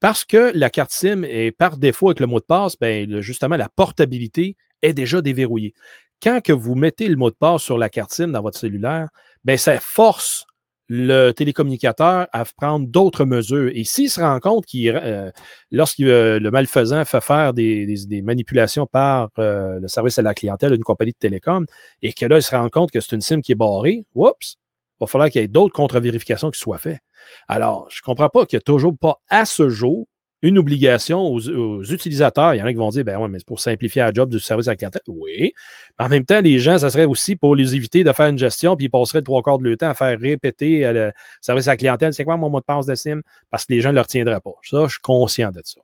[0.00, 3.56] Parce que la carte SIM est par défaut avec le mot de passe, ben, justement,
[3.56, 5.74] la portabilité est déjà déverrouillée.
[6.22, 9.08] Quand que vous mettez le mot de passe sur la carte SIM dans votre cellulaire,
[9.44, 10.46] ben, ça force
[10.88, 13.70] le télécommunicateur à prendre d'autres mesures.
[13.74, 15.30] Et s'il se rend compte qu'il, euh,
[15.70, 20.72] lorsque euh, le malfaisant fait faire des, manipulations par euh, le service à la clientèle
[20.72, 21.66] d'une compagnie de télécom,
[22.02, 24.56] et que là, il se rend compte que c'est une SIM qui est barrée, oups,
[25.00, 27.00] il va falloir qu'il y ait d'autres contre-vérifications qui soient faites.
[27.48, 30.06] Alors, je ne comprends pas qu'il n'y a toujours pas à ce jour
[30.44, 32.54] une obligation aux, utilisateurs.
[32.54, 34.28] Il y en a qui vont dire, ben ouais, mais c'est pour simplifier la job
[34.28, 35.00] du service à la clientèle.
[35.06, 35.54] Oui.
[35.98, 38.36] Mais en même temps, les gens, ça serait aussi pour les éviter de faire une
[38.36, 41.72] gestion, puis ils passeraient trois quarts de leur temps à faire répéter le service à
[41.72, 43.22] la clientèle, c'est quoi mon mot de passe de SIM?
[43.50, 44.52] Parce que les gens ne le retiendraient pas.
[44.62, 45.80] Ça, je suis conscient de ça.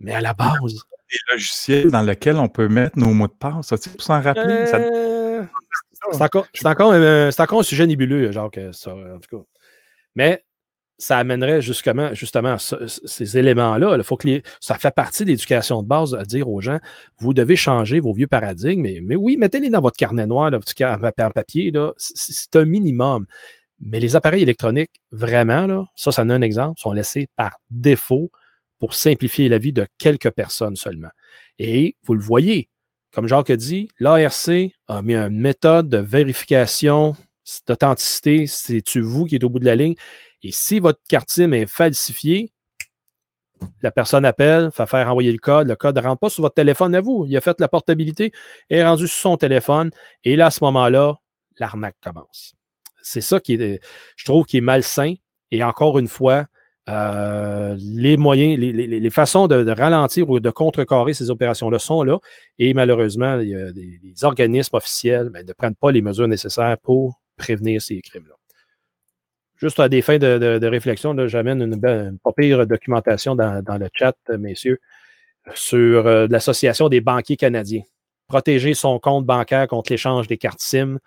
[0.00, 0.74] Mais à la base.
[1.08, 4.64] Des logiciels dans lesquels on peut mettre nos mots de passe, ça, pour s'en rappeler.
[4.74, 5.44] Euh,
[6.10, 6.92] c'est encore, encore,
[7.60, 9.44] un sujet nébuleux, genre que ça, en tout cas.
[10.16, 10.42] Mais
[10.98, 12.10] ça amènerait justement,
[12.58, 13.96] ces éléments-là.
[13.96, 16.78] Il faut que ça fait partie de l'éducation de base à dire aux gens,
[17.18, 21.30] vous devez changer vos vieux paradigmes, mais, oui, mettez-les dans votre carnet noir, là, en
[21.30, 23.26] papier, c'est un minimum.
[23.78, 28.30] Mais les appareils électroniques, vraiment, là, ça, ça en un exemple, sont laissés par défaut
[28.78, 31.10] pour simplifier la vie de quelques personnes seulement.
[31.58, 32.70] Et vous le voyez,
[33.12, 34.50] comme Jacques a dit, l'ARC
[34.88, 37.16] a mis une méthode de vérification
[37.66, 39.94] d'authenticité, c'est-tu vous qui êtes au bout de la ligne?
[40.42, 42.52] Et si votre carte SIM est falsifiée,
[43.82, 45.68] la personne appelle, fait faire envoyer le code.
[45.68, 47.24] Le code ne rentre pas sur votre téléphone à vous.
[47.26, 48.32] Il a fait la portabilité,
[48.70, 49.90] est rendu sur son téléphone.
[50.24, 51.14] Et là, à ce moment-là,
[51.58, 52.54] l'arnaque commence.
[53.02, 53.80] C'est ça qui est,
[54.16, 55.14] je trouve, qui est malsain.
[55.50, 56.46] Et encore une fois,
[56.86, 62.18] les moyens, les, façons de, ralentir ou de contrecarrer ces opérations-là sont là.
[62.58, 66.28] Et malheureusement, il y a des, les organismes officiels ben, ne prennent pas les mesures
[66.28, 68.34] nécessaires pour prévenir ces crimes-là.
[69.56, 74.14] Juste à des fins de, réflexion, j'amène une, une, pas pire documentation dans, le chat,
[74.38, 74.78] messieurs,
[75.54, 77.82] sur l'Association des banquiers canadiens.
[78.28, 80.98] Protéger son compte bancaire contre l'échange des cartes SIM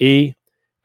[0.00, 0.34] et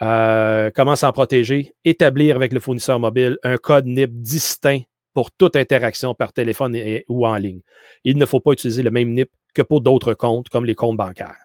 [0.01, 1.73] euh, comment s'en protéger?
[1.85, 4.81] Établir avec le fournisseur mobile un code NIP distinct
[5.13, 7.61] pour toute interaction par téléphone ou en ligne.
[8.03, 10.97] Il ne faut pas utiliser le même NIP que pour d'autres comptes, comme les comptes
[10.97, 11.37] bancaires.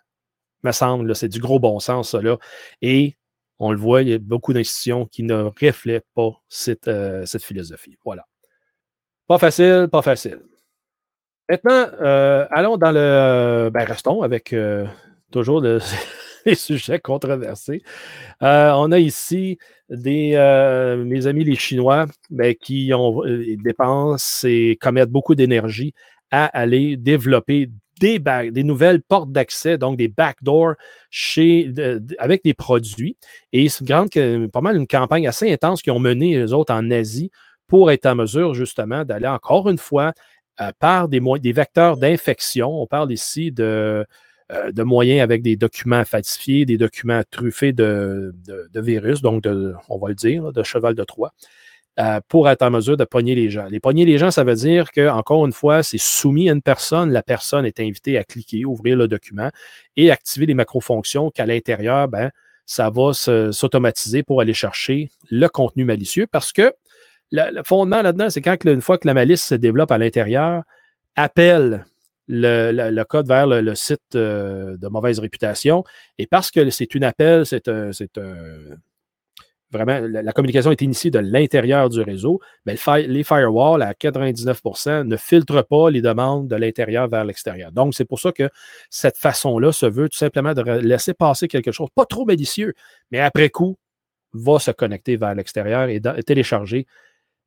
[0.64, 2.20] Me semble, c'est du gros bon sens, ça.
[2.20, 2.36] Là.
[2.82, 3.14] Et
[3.60, 7.96] on le voit, il y a beaucoup d'institutions qui ne reflètent pas cette, euh, philosophie.
[8.04, 8.26] Voilà.
[9.28, 10.40] Pas facile, pas facile.
[11.48, 13.70] Maintenant, euh, allons dans le.
[13.72, 14.54] Ben, restons avec
[15.30, 15.78] toujours le,
[16.46, 17.82] les sujets controversés.
[18.42, 24.78] Euh, on a ici des, euh, mes amis les Chinois ben, qui euh, dépensent et
[24.80, 25.94] commettent beaucoup d'énergie
[26.30, 27.70] à aller développer
[28.00, 30.74] des, nouvelles portes d'accès, donc des backdoors
[31.10, 31.72] chez,
[32.18, 33.16] avec des produits.
[33.52, 37.30] Et c'est pas mal une campagne assez intense qu'ils ont menée, les autres, en Asie
[37.66, 40.12] pour être en mesure, justement, d'aller encore une fois
[40.78, 42.82] par des, des vecteurs d'infection.
[42.82, 44.04] On parle ici de
[44.52, 48.34] euh, de moyens avec des documents falsifiés, des documents truffés de,
[48.74, 51.32] virus, donc de, on va le dire, de cheval de Troie,
[52.00, 53.66] euh, pour être en mesure de pogner les gens.
[53.66, 56.62] Les pogner les gens, ça veut dire que, encore une fois, c'est soumis à une
[56.62, 57.10] personne.
[57.10, 59.50] La personne est invitée à cliquer, ouvrir le document
[59.96, 62.30] et activer les macro-fonctions qu'à l'intérieur, ben,
[62.64, 66.72] ça va s'automatiser pour aller chercher le contenu malicieux parce que
[67.32, 70.62] le, fondement là-dedans, c'est quand une fois que la malice se développe à l'intérieur,
[71.16, 71.84] appelle
[72.28, 75.84] le, code vers le, site euh, de mauvaise réputation.
[76.18, 77.90] Et parce que c'est une appel, c'est un,
[79.70, 85.16] vraiment, la, communication est initiée de l'intérieur du réseau, mais les firewalls à 99% ne
[85.16, 87.72] filtrent pas les demandes de l'intérieur vers l'extérieur.
[87.72, 88.48] Donc, c'est pour ça que
[88.90, 92.74] cette façon-là se veut tout simplement de laisser passer quelque chose, pas trop malicieux,
[93.10, 93.78] mais après coup,
[94.32, 96.86] va se connecter vers l'extérieur et, télécharger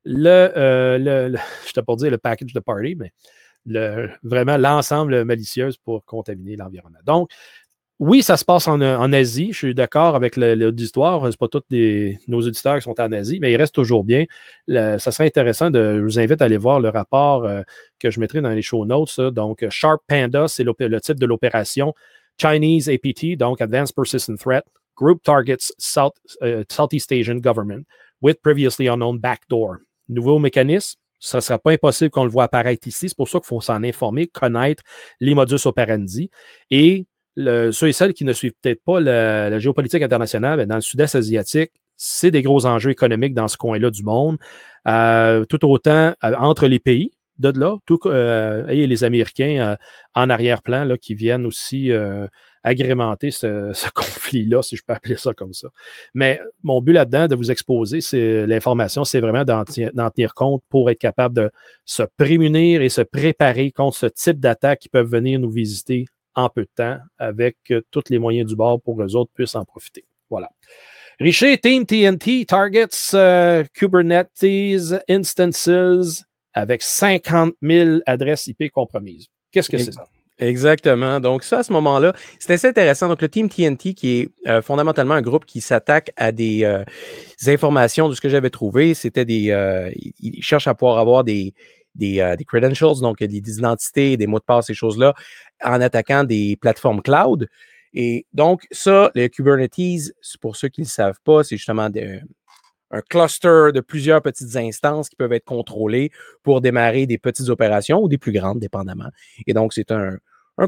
[0.04, 3.12] le, euh, le, je t'ai pas dire le package de party, mais
[4.22, 6.98] vraiment l'ensemble malicieux pour contaminer l'environnement.
[7.04, 7.30] Donc,
[8.00, 8.80] oui, ça se passe en,
[9.12, 9.52] Asie.
[9.52, 11.30] Je suis d'accord avec l'auditoire.
[11.30, 11.62] Ce pas tous
[12.26, 14.24] nos auditeurs qui sont en Asie, mais il reste toujours bien.
[14.68, 15.70] ça serait intéressant.
[15.72, 17.62] Je vous invite à aller voir le rapport euh,
[18.00, 19.20] que je mettrai dans les show notes.
[19.20, 21.94] Donc, Sharp Panda, c'est le titre de l'opération.
[22.40, 24.64] Chinese APT, donc Advanced Persistent Threat.
[24.96, 25.72] Group targets
[26.42, 27.84] euh, Southeast Asian government
[28.20, 29.78] with previously unknown backdoor.
[30.08, 33.08] Nouveau mécanisme, ce ne sera pas impossible qu'on le voit apparaître ici.
[33.08, 34.82] C'est pour ça qu'il faut s'en informer, connaître
[35.20, 36.30] les modus operandi.
[36.70, 40.80] Et ceux et celles qui ne suivent peut-être pas la, géopolitique internationale, ben, dans le
[40.80, 44.38] sud-est asiatique, c'est des gros enjeux économiques dans ce coin-là du monde.
[44.86, 49.76] Euh, tout autant euh, entre les pays de là, tout, euh, et les Américains
[50.14, 51.90] en arrière-plan qui viennent aussi
[52.62, 55.68] agrémenter ce, conflit-là, si je peux appeler ça comme ça.
[56.14, 60.90] Mais mon but là-dedans, de vous exposer, c'est l'information, c'est vraiment d'en tenir compte pour
[60.90, 61.50] être capable de
[61.84, 66.48] se prémunir et se préparer contre ce type d'attaques qui peuvent venir nous visiter en
[66.48, 69.54] peu de temps avec euh, tous les moyens du bord pour que les autres puissent
[69.54, 70.04] en profiter.
[70.30, 70.50] Voilà.
[71.20, 74.44] Richer, Team TNT, Targets, euh, Kubernetes,
[75.08, 79.28] Instances, avec 50 000 adresses IP compromises.
[79.52, 80.06] Qu'est-ce que c'est ça?
[80.38, 81.20] Exactement.
[81.20, 83.06] Donc, ça, à ce moment-là, c'est assez intéressant.
[83.06, 86.68] Donc, le Team TNT, qui est euh, fondamentalement un groupe qui s'attaque à des,
[87.46, 89.92] informations de ce que j'avais trouvé, c'était des.
[90.18, 91.54] Ils cherchent à pouvoir avoir des,
[91.94, 95.14] des, des, credentials, donc des, identités, des mots de passe, ces choses-là,
[95.62, 97.48] en attaquant des plateformes cloud.
[97.94, 101.88] Et donc, ça, le Kubernetes, pour ceux qui ne le savent pas, c'est justement
[102.90, 106.10] un cluster de plusieurs petites instances qui peuvent être contrôlées
[106.42, 109.10] pour démarrer des petites opérations ou des plus grandes, dépendamment.
[109.46, 110.18] Et donc, c'est un,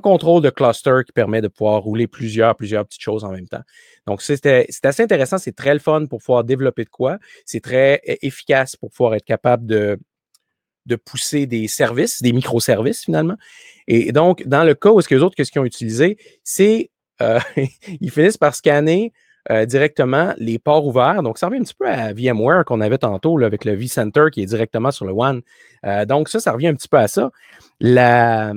[0.03, 3.63] contrôle de cluster qui permet de pouvoir rouler plusieurs, plusieurs petites choses en même temps.
[4.07, 4.47] Donc, c'est
[4.85, 7.19] assez intéressant, c'est très le fun pour pouvoir développer de quoi.
[7.45, 9.99] C'est très efficace pour pouvoir être capable de,
[10.87, 13.37] de pousser des services, des microservices finalement.
[13.89, 16.91] Et donc, dans le cas où est-ce que les autres, qu'est-ce qu'ils ont utilisé, c'est
[17.23, 17.41] euh,
[18.01, 19.13] ils finissent par scanner
[19.51, 21.23] euh, directement les ports ouverts.
[21.23, 24.43] Donc, ça revient un petit peu à VMware qu'on avait tantôt avec le vCenter qui
[24.43, 25.43] est directement sur le One.
[25.85, 27.31] Euh, donc, ça, ça revient un petit peu à ça.
[27.81, 28.53] Le,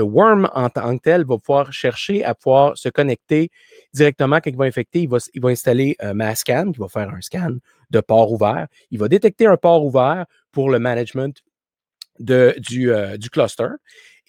[0.00, 3.50] worm en tant que tel va pouvoir chercher à pouvoir se connecter
[3.92, 5.02] directement quand il va infecter.
[5.02, 7.56] Il va, il va installer un Masscan qui va faire un scan
[7.96, 8.66] de port ouvert.
[8.90, 11.36] Il va détecter un port ouvert pour le management
[12.30, 13.68] euh, du cluster.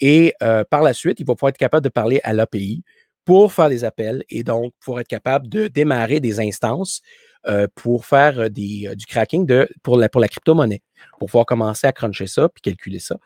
[0.01, 0.34] Et
[0.70, 2.84] par la suite, il va pouvoir être capable de parler à l'API
[3.24, 7.01] pour faire des appels et donc pour être capable de démarrer des instances
[7.48, 10.82] euh, pour faire euh, des, du cracking de, pour, la, pour la crypto-monnaie,
[11.20, 13.18] pour pouvoir commencer à cruncher ça puis calculer ça.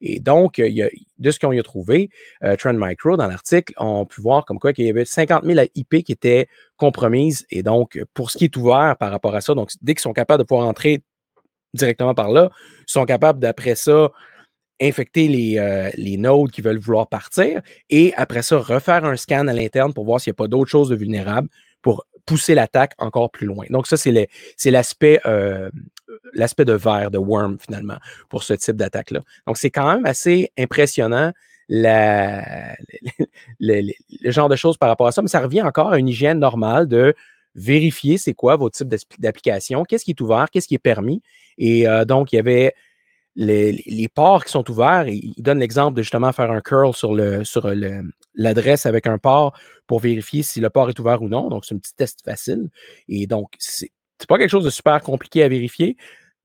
[0.00, 2.10] Et donc, de ce qu'on y a trouvé,
[2.58, 6.04] Trend Micro, dans l'article, on pu voir comme quoi qu'il y avait 50 000 IP
[6.04, 7.46] qui étaient compromises.
[7.50, 10.12] Et donc, pour ce qui est ouvert par rapport à ça, donc dès qu'ils sont
[10.12, 11.02] capables de pouvoir entrer
[11.74, 12.50] directement par là,
[12.80, 14.10] ils sont capables d'après ça
[14.80, 19.48] infecter les, euh, les, nodes qui veulent vouloir partir et après ça, refaire un scan
[19.48, 21.48] à l'interne pour voir s'il n'y a pas d'autres choses de vulnérables
[21.82, 23.64] pour pousser l'attaque encore plus loin.
[23.70, 24.28] Donc, ça, c'est
[24.66, 25.70] l'aspect euh,
[26.34, 27.96] l'aspect de verre, de worm, finalement,
[28.28, 29.20] pour ce type d'attaque-là.
[29.46, 31.32] Donc, c'est quand même assez impressionnant
[31.70, 32.76] la,
[33.60, 33.92] le,
[34.30, 36.86] genre de choses par rapport à ça, mais ça revient encore à une hygiène normale
[36.86, 37.14] de
[37.54, 41.22] vérifier c'est quoi votre type d'application, qu'est-ce qui est ouvert, qu'est-ce qui est permis.
[41.56, 42.74] Et euh, donc, il y avait
[43.36, 47.44] les, ports qui sont ouverts, il donne l'exemple de justement faire un curl sur le
[47.44, 47.70] sur
[48.38, 51.48] l'adresse avec un port pour vérifier si le port est ouvert ou non.
[51.48, 52.70] Donc, c'est un petit test facile.
[53.08, 53.90] Et donc, c'est
[54.26, 55.96] pas quelque chose de super compliqué à vérifier,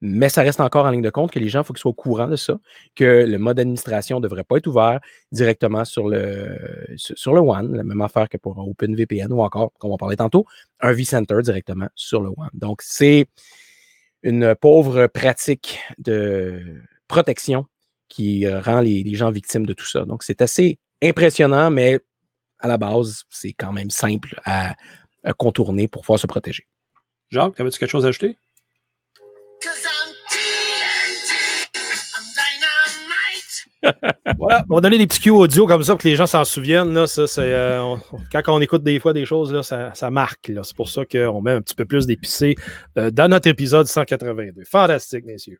[0.01, 1.91] mais ça reste encore en ligne de compte que les gens, il faut qu'ils soient
[1.91, 2.59] au courant de ça,
[2.93, 4.99] que le mode d'administration ne devrait pas être ouvert
[5.31, 6.57] directement sur le,
[6.97, 10.45] sur le WAN, la même affaire que pour OpenVPN ou encore, comme on parlait tantôt,
[10.81, 12.49] un vCenter directement sur le WAN.
[12.53, 13.27] Donc, c'est
[14.23, 17.65] une pauvre pratique de protection
[18.09, 20.05] qui rend les, gens victimes de tout ça.
[20.05, 21.99] Donc, c'est assez impressionnant, mais
[22.59, 24.75] à la base, c'est quand même simple à,
[25.37, 26.67] contourner pour pouvoir se protéger.
[27.29, 28.37] Jacques, avais-tu quelque chose à ajouter?
[34.37, 36.45] voilà, on va donner des petits cues audio comme ça pour que les gens s'en
[36.45, 36.93] souviennent.
[36.93, 37.95] Là, ça, euh,
[38.31, 40.51] quand on écoute des fois des choses, là, ça, ça marque.
[40.63, 42.55] C'est pour ça qu'on met un petit peu plus d'épicé
[42.97, 44.63] euh, dans notre épisode 182.
[44.65, 45.59] Fantastique, messieurs.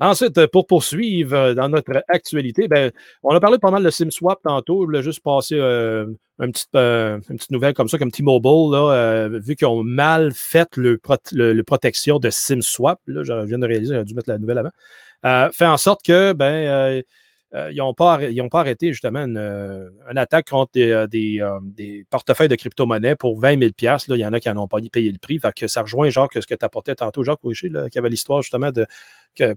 [0.00, 2.90] Ensuite, euh, pour poursuivre dans notre actualité, ben,
[3.22, 4.82] on a parlé pas mal de SimSwap tantôt.
[4.82, 6.16] Je voulais juste passer une,
[6.52, 10.98] petite, une, petite, nouvelle comme ça, comme T-Mobile, là, vu qu'ils ont mal fait le,
[11.32, 12.98] le, protection de SimSwap.
[13.06, 15.50] Là, je viens de réaliser, j'ai dû mettre la nouvelle avant.
[15.52, 17.02] fait en sorte que ben, euh,
[17.52, 18.18] ils n'ont pas,
[18.52, 23.70] arrêté justement une, euh, attaque contre des, euh, des, portefeuilles de crypto-monnaie pour 20 000
[23.80, 25.38] Là, il y en a qui n'en ont pas payé le prix.
[25.38, 28.08] Fait que ça rejoint genre que ce que tu apportais tantôt, Jacques Couché, qui avait
[28.08, 28.86] l'histoire justement de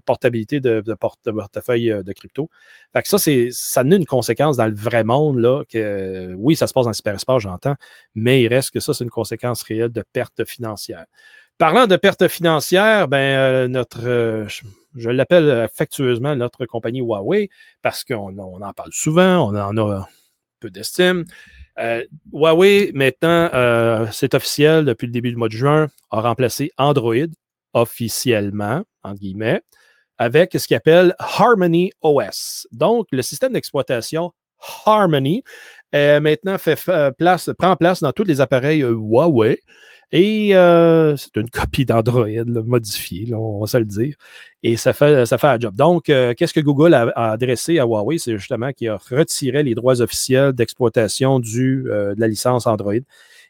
[0.04, 2.48] portabilité de, de, portefeuille de crypto.
[2.92, 6.56] Fait que ça, c'est, ça a une conséquence dans le vrai monde, là, que oui,
[6.56, 7.74] ça se passe dans le cyberespace, j'entends,
[8.14, 11.06] mais il reste que ça, c'est une conséquence réelle de perte financière.
[11.58, 14.46] Parlant de perte financière, ben, notre
[14.94, 17.48] je l'appelle affectueusement notre compagnie Huawei
[17.82, 20.08] parce qu'on en parle souvent, on en a
[20.60, 21.24] peu d'estime.
[21.78, 26.70] Euh, Huawei, maintenant, euh, c'est officiel depuis le début du mois de juin, a remplacé
[26.78, 27.26] Android
[27.72, 29.60] officiellement, entre guillemets,
[30.18, 32.68] avec ce qu'il appelle Harmony OS.
[32.70, 34.32] Donc, le système d'exploitation
[34.86, 35.42] Harmony
[35.92, 36.78] maintenant fait
[37.18, 39.60] place, prend place dans tous les appareils Huawei.
[40.16, 44.14] Et euh, c'est une copie d'Android modifiée, on va se le dire.
[44.62, 45.74] Et ça fait, ça fait un job.
[45.74, 48.18] Donc, euh, qu'est-ce que Google a, adressé à Huawei?
[48.18, 52.94] C'est justement qu'il a retiré les droits officiels d'exploitation euh, de la licence Android.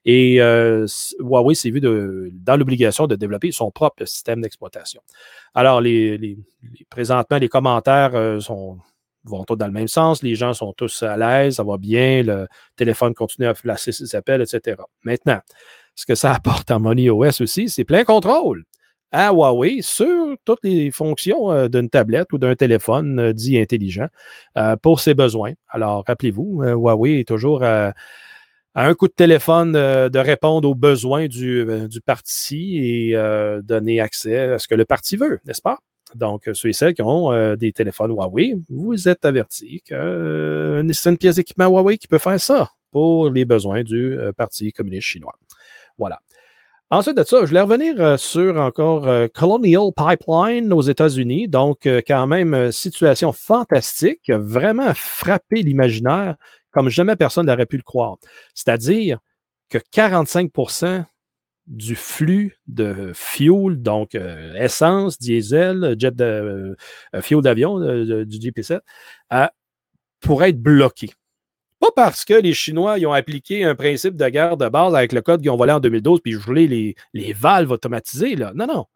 [0.06, 0.36] Et
[1.18, 5.02] Huawei s'est vu de, dans l'obligation de développer son propre système d'exploitation.
[5.54, 6.38] Alors, les,
[6.88, 8.78] présentement, les commentaires sont,
[9.24, 10.22] vont tous dans le même sens.
[10.22, 12.46] Les gens sont tous à l'aise, ça va bien, le
[12.76, 14.76] téléphone continue à placer ses appels, etc.
[15.04, 15.40] Maintenant,
[15.94, 18.64] ce que ça apporte en Money OS aussi, c'est plein contrôle
[19.14, 24.08] à Huawei sur toutes les fonctions euh, d'une tablette ou d'un téléphone euh, dit intelligent
[24.58, 25.52] euh, pour ses besoins.
[25.68, 27.92] Alors, rappelez-vous, Huawei est toujours à,
[28.74, 33.16] un coup de téléphone de répondre aux besoins du, du parti et
[33.62, 35.78] donner accès à ce que le parti veut, n'est-ce pas?
[36.16, 41.18] Donc, ceux et celles qui ont des téléphones Huawei, vous êtes avertis que c'est une
[41.18, 45.36] pièce d'équipement Huawei qui peut faire ça pour les besoins du Parti communiste chinois.
[45.98, 46.20] Voilà.
[46.90, 51.48] Ensuite de ça, je voulais revenir euh, sur encore euh, Colonial Pipeline aux États-Unis.
[51.48, 56.36] Donc, euh, quand même, situation fantastique, vraiment frappé l'imaginaire
[56.70, 58.16] comme jamais personne n'aurait pu le croire.
[58.54, 59.18] C'est-à-dire
[59.70, 61.04] que 45%
[61.66, 64.14] du flux de fuel, donc
[64.56, 66.76] essence, diesel, jet de
[67.22, 68.80] fuel d'avion du GP7,
[70.20, 71.10] pourrait être bloqué.
[71.84, 75.12] Pas parce que les Chinois ils ont appliqué un principe de guerre de base avec
[75.12, 78.36] le code qu'ils ont volé en 2012 puis gelé les, les valves automatisées.
[78.36, 78.52] Là.
[78.54, 78.86] Non, non.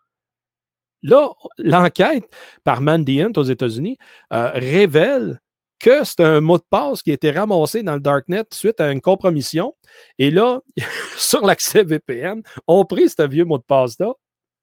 [1.03, 1.28] Là,
[1.59, 2.24] l'enquête
[2.64, 3.99] par Mandiant aux États-Unis
[4.32, 5.39] euh, révèle
[5.78, 8.91] que c'est un mot de passe qui a été ramassé dans le Darknet suite à
[8.91, 9.74] une compromission.
[10.18, 10.61] Et là,
[11.18, 14.14] sur l'accès VPN, on pris ce vieux mot de passe-là,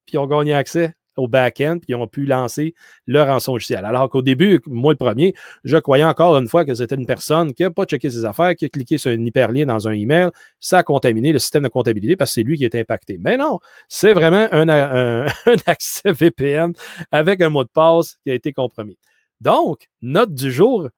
[0.04, 2.74] puis ont gagné accès au back-end, puis ils ont pu lancer
[3.06, 3.84] leur rançon logiciel.
[3.84, 7.52] Alors qu'au début, moi le premier, je croyais encore une fois que c'était une personne
[7.54, 10.30] qui n'a pas checké ses affaires, qui a cliqué sur un hyperlien dans un email,
[10.60, 13.18] ça a contaminé le système de comptabilité parce que c'est lui qui est impacté.
[13.20, 13.58] Mais non,
[13.88, 15.26] c'est vraiment un,
[15.66, 16.72] accès VPN
[17.10, 18.98] avec un mot de passe qui a été compromis.
[19.40, 20.88] Donc, note du jour,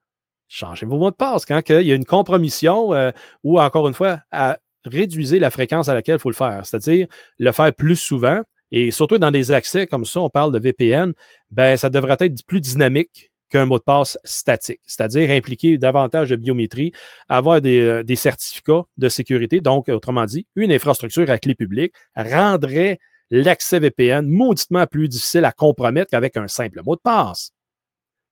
[0.49, 1.45] changez vos mots de passe.
[1.45, 3.11] Quand il y a une compromission euh,
[3.43, 7.07] ou, encore une fois, à réduire la fréquence à laquelle il faut le faire, c'est-à-dire
[7.39, 8.43] le faire plus souvent.
[8.73, 11.13] Et surtout dans des accès comme ça, on parle de VPN,
[11.51, 16.37] ben, ça devrait être plus dynamique qu'un mot de passe statique, c'est-à-dire impliquer davantage de
[16.37, 16.93] biométrie,
[17.29, 19.61] avoir des, euh, certificats de sécurité.
[19.61, 22.99] Donc, autrement dit, une infrastructure à clé publique rendrait
[23.31, 27.53] l'accès VPN mauditement plus difficile à compromettre qu'avec un simple mot de passe.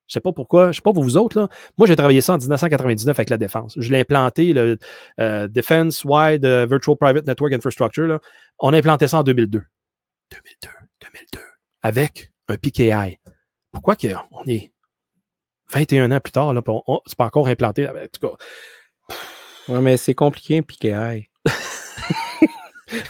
[0.09, 1.39] Je ne sais pas pourquoi, je ne sais pas pour vous autres.
[1.39, 1.49] Là.
[1.79, 3.75] Moi, j'ai travaillé ça en 1999 avec la défense.
[3.77, 4.79] Je l'ai implanté, le
[5.19, 8.07] euh, Defense Wide euh, Virtual Private Network Infrastructure.
[8.07, 8.21] Là.
[8.61, 9.63] On a implanté ça en 2002.
[10.31, 10.69] 2002,
[11.03, 11.41] 2002.
[11.83, 13.19] Avec un PKI.
[13.73, 13.97] Pourquoi
[14.33, 14.73] on est
[15.73, 16.63] 21 ans plus tard, là,
[17.07, 17.89] c'est pas encore implanté.
[17.89, 19.17] En tout cas.
[19.69, 21.29] Oui, mais c'est compliqué un PKI.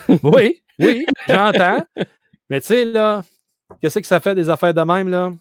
[0.23, 1.85] oui, oui, j'entends.
[2.49, 3.25] Mais tu sais, là,
[3.81, 5.33] qu'est-ce que ça fait des affaires de même, là?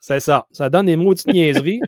[0.00, 0.46] C'est ça.
[0.52, 1.80] Ça donne des maudites niaiseries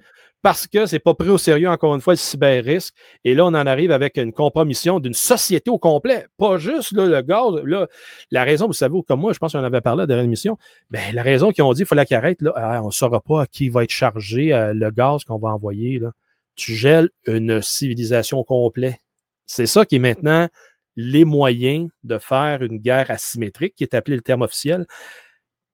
[0.44, 2.94] parce que c'est pas pris au sérieux, encore une fois, le cyber-risque.
[3.24, 6.26] Et là, on en arrive avec une compromission d'une société au complet.
[6.36, 7.86] Pas juste là, le gaz.
[8.30, 10.58] La raison, vous savez, comme moi, je pense qu'on avait parlé à la dernière émission,
[10.90, 13.44] la raison qu'ils ont dit qu'il fallait qu'il arrête, là, ah, on ne saura pas
[13.44, 15.98] à qui va être chargé euh, le gaz qu'on va envoyer.
[15.98, 16.12] Là.
[16.56, 19.00] Tu gèles une civilisation au complet.
[19.46, 20.50] C'est ça qui est maintenant
[20.94, 24.84] les moyens de faire une guerre asymétrique, qui est appelé le terme officiel.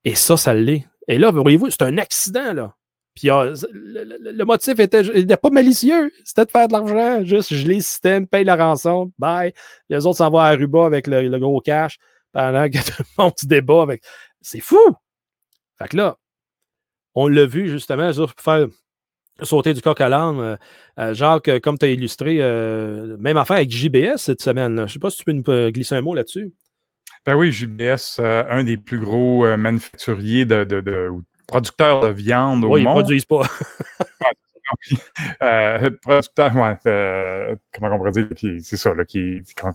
[0.04, 0.86] Et ça, ça l'est.
[1.08, 2.76] Et là, voyez-vous, c'est un accident, là.
[3.14, 7.80] Puis le, motif était, était pas malicieux, c'était de faire de l'argent, juste je les
[7.80, 9.52] systèmes, paye la rançon, bye.
[9.88, 11.98] Les autres s'en vont à Aruba avec le, gros cash
[12.32, 14.02] pendant que tout le monde débat avec.
[14.40, 14.94] C'est fou!
[15.78, 16.16] Fait que là,
[17.14, 18.68] on l'a vu justement, pour faire
[19.42, 20.38] sauter du coq à l'âne.
[20.38, 20.56] Euh,
[20.98, 24.76] euh, Jacques, comme tu as illustré, euh, même affaire avec JBS cette semaine.
[24.76, 26.52] Je ne sais pas si tu peux nous glisser un mot là-dessus.
[27.26, 31.10] Ben oui, JBS, euh, un des plus gros euh, manufacturiers de, de, de,
[31.50, 33.10] producteurs de viande au oui, monde.
[33.10, 33.42] Ils ne produisent pas.
[35.42, 38.28] euh, producteur, ouais, euh, comment on pourrait dire,
[38.62, 39.74] c'est ça, là, qui, comment,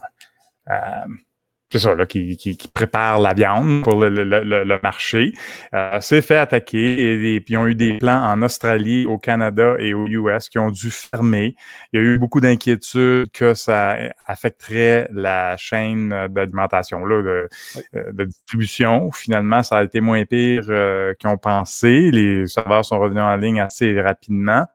[1.72, 5.34] c'est ça, là, qui, qui, qui, prépare la viande pour le, le, le, le marché,
[5.74, 9.76] euh, s'est fait attaquer et, puis ils ont eu des plans en Australie, au Canada
[9.80, 11.56] et aux US qui ont dû fermer.
[11.92, 13.98] Il y a eu beaucoup d'inquiétudes que ça
[14.28, 17.50] affecterait la chaîne d'alimentation, là, de,
[17.96, 19.12] euh, de, distribution.
[19.12, 22.12] Finalement, ça a été moins pire euh, qu'ils ont pensé.
[22.12, 24.66] Les serveurs sont revenus en ligne assez rapidement.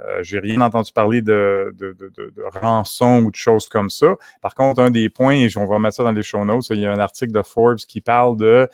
[0.00, 1.74] Euh, j'ai rien entendu parler de,
[2.54, 4.14] rançon ou de choses comme ça.
[4.40, 6.80] Par contre, un des points, et on va mettre ça dans les show notes, il
[6.80, 8.68] y a un article de Forbes qui parle de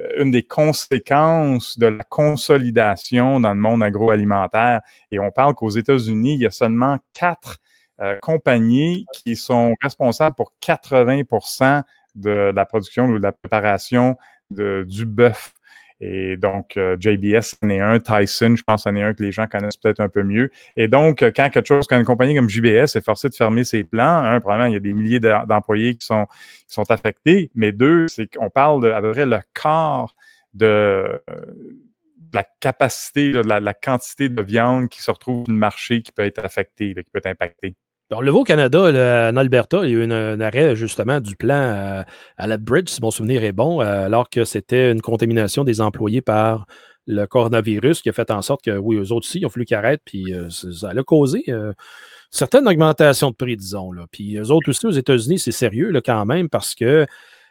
[0.00, 4.80] euh, une des conséquences de la consolidation dans le monde agroalimentaire.
[5.10, 7.58] Et on parle qu'aux États-Unis, il y a seulement quatre
[8.00, 11.82] euh, compagnies qui sont responsables pour 80%
[12.14, 14.16] de la production ou de la préparation
[14.50, 15.52] du bœuf
[16.00, 18.00] et donc, euh, JBS, c'en est un.
[18.00, 20.50] Tyson, je pense, c'en est un que les gens connaissent peut-être un peu mieux.
[20.76, 23.64] Et donc, euh, quand quelque chose, quand une compagnie comme JBS est forcée de fermer
[23.64, 26.26] ses plans, un, probablement, il y a des milliers d'employés qui sont,
[26.66, 27.50] qui sont affectés.
[27.54, 30.14] Mais deux, c'est qu'on parle de à peu près le quart
[30.54, 31.20] de,
[32.32, 36.12] la capacité, de la, la, quantité de viande qui se retrouve sur le marché qui
[36.12, 37.76] peut être affectée, qui peut être impactée.
[38.12, 41.36] On le voit au Canada, en Alberta, il y a eu un, arrêt justement du
[41.36, 42.04] plan à,
[42.36, 45.80] à, la Bridge, si mon souvenir est bon, euh, alors que c'était une contamination des
[45.80, 46.66] employés par
[47.06, 49.64] le coronavirus qui a fait en sorte que, oui, eux autres aussi, ils ont fallu
[49.64, 51.72] qu'ils puis euh, ça a causé euh,
[52.30, 53.92] certaines augmentations de prix, disons.
[53.92, 54.06] Là.
[54.10, 57.06] Puis eux autres aussi, aux États-Unis, c'est sérieux là, quand même parce que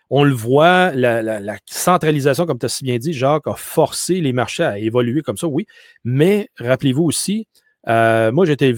[0.10, 4.22] on le voit, la, la centralisation, comme tu as si bien dit, Jacques, a forcé
[4.22, 5.68] les marchés à évoluer comme ça, oui.
[6.04, 7.48] Mais rappelez-vous aussi,
[7.90, 8.74] euh, moi, j'étais,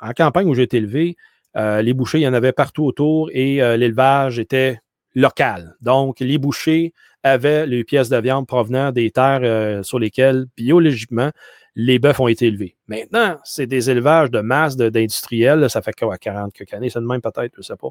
[0.00, 1.16] en campagne où j'ai été élevé,
[1.56, 4.80] euh, les bouchers, il y en avait partout autour et euh, l'élevage était
[5.14, 5.76] local.
[5.80, 11.30] Donc, les bouchers avaient les pièces de viande provenant des terres sur lesquelles, biologiquement,
[11.76, 12.76] les bœufs ont été élevés.
[12.88, 15.70] Maintenant, c'est des élevages de masse d'industriels.
[15.70, 17.88] Ça fait quoi, 40 quelques années, c'est de même peut-être, je ne sais pas.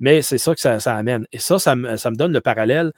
[0.00, 1.26] Mais c'est ça que ça, amène.
[1.32, 2.92] Et ça, ça me donne le parallèle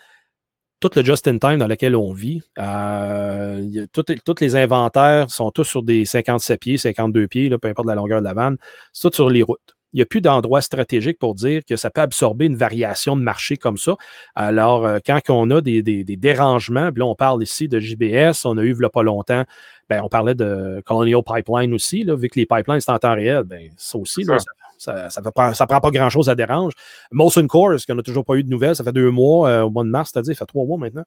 [0.84, 6.04] tout le just-in-time dans lequel on vit, euh, tous les inventaires sont tous sur des
[6.04, 8.58] 57 pieds, 52 pieds, là, peu importe la longueur de la vanne,
[8.92, 9.74] c'est tout sur les routes.
[9.94, 13.22] Il n'y a plus d'endroit stratégique pour dire que ça peut absorber une variation de
[13.22, 13.96] marché comme ça.
[14.34, 18.44] Alors, euh, quand on a des, des, des, dérangements, là, on parle ici de JBS,
[18.44, 19.44] on a eu il n'y a pas longtemps,
[19.88, 23.14] ben, on parlait de Colonial Pipeline aussi, là, vu que les pipelines sont en temps
[23.14, 24.44] réel, ben, ça aussi, là, Ça
[24.92, 26.72] ne prend pas grand-chose à dérange.
[27.12, 29.70] Molson Coors, qu'on n'a toujours pas eu de nouvelles, ça fait deux mois, euh, au
[29.70, 31.04] mois de mars, c'est-à-dire, ça fait trois mois maintenant.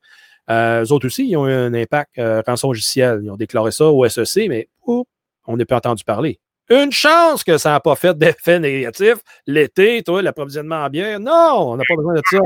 [0.49, 3.21] Euh, eux autres aussi, ils ont eu un impact euh, rançon logiciel.
[3.23, 6.39] Ils ont déclaré ça au SEC, mais on n'a pas entendu parler.
[6.69, 9.15] Une chance que ça n'a pas fait d'effet négatif.
[9.45, 11.19] L'été, toi, l'approvisionnement en bière.
[11.19, 12.37] Non, on n'a pas besoin de ça.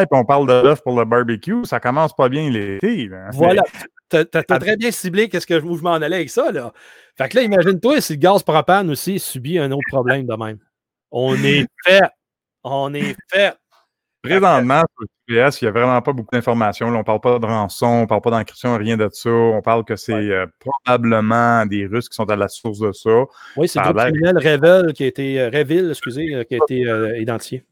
[0.00, 1.64] Et puis on parle de l'œuf pour le barbecue.
[1.64, 3.10] Ça commence pas bien l'été.
[3.32, 3.62] Voilà.
[4.10, 6.52] Tu as, très bien ciblé qu'est-ce que je, je m'en allais avec ça.
[6.52, 6.72] Là.
[7.16, 10.58] Fait que là, imagine-toi si le gaz propane aussi subit un autre problème de même.
[11.10, 12.02] On est fait.
[12.62, 13.54] On est fait.
[14.24, 16.88] Présentement, sur le GPS, il n'y a vraiment pas beaucoup d'informations.
[16.88, 19.30] On ne parle pas de rançon, on ne parle pas d'encryption, rien de ça.
[19.30, 23.24] On parle que c'est euh, probablement des Russes qui sont à la source de ça.
[23.56, 26.58] Oui, c'est le groupe criminel Revel qui a été, euh, Revil, excusez, euh, qui a
[26.58, 27.64] été identifié.